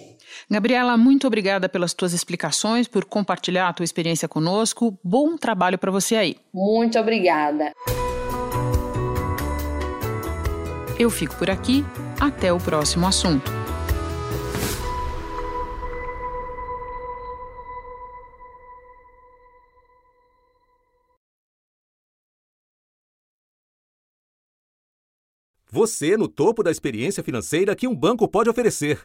Gabriela, 0.50 0.96
muito 0.96 1.26
obrigada 1.26 1.68
pelas 1.68 1.94
tuas 1.94 2.12
explicações, 2.12 2.86
por 2.86 3.04
compartilhar 3.04 3.68
a 3.68 3.72
tua 3.72 3.84
experiência 3.84 4.28
conosco. 4.28 4.98
Bom 5.02 5.36
trabalho 5.36 5.78
para 5.78 5.90
você 5.90 6.16
aí. 6.16 6.36
Muito 6.52 6.98
obrigada. 6.98 7.72
Eu 10.98 11.10
fico 11.10 11.36
por 11.36 11.50
aqui. 11.50 11.84
Até 12.20 12.52
o 12.52 12.58
próximo 12.58 13.06
assunto. 13.06 13.50
Você 25.74 26.16
no 26.16 26.28
topo 26.28 26.62
da 26.62 26.70
experiência 26.70 27.24
financeira 27.24 27.74
que 27.74 27.88
um 27.88 27.96
banco 27.96 28.28
pode 28.28 28.48
oferecer. 28.48 29.04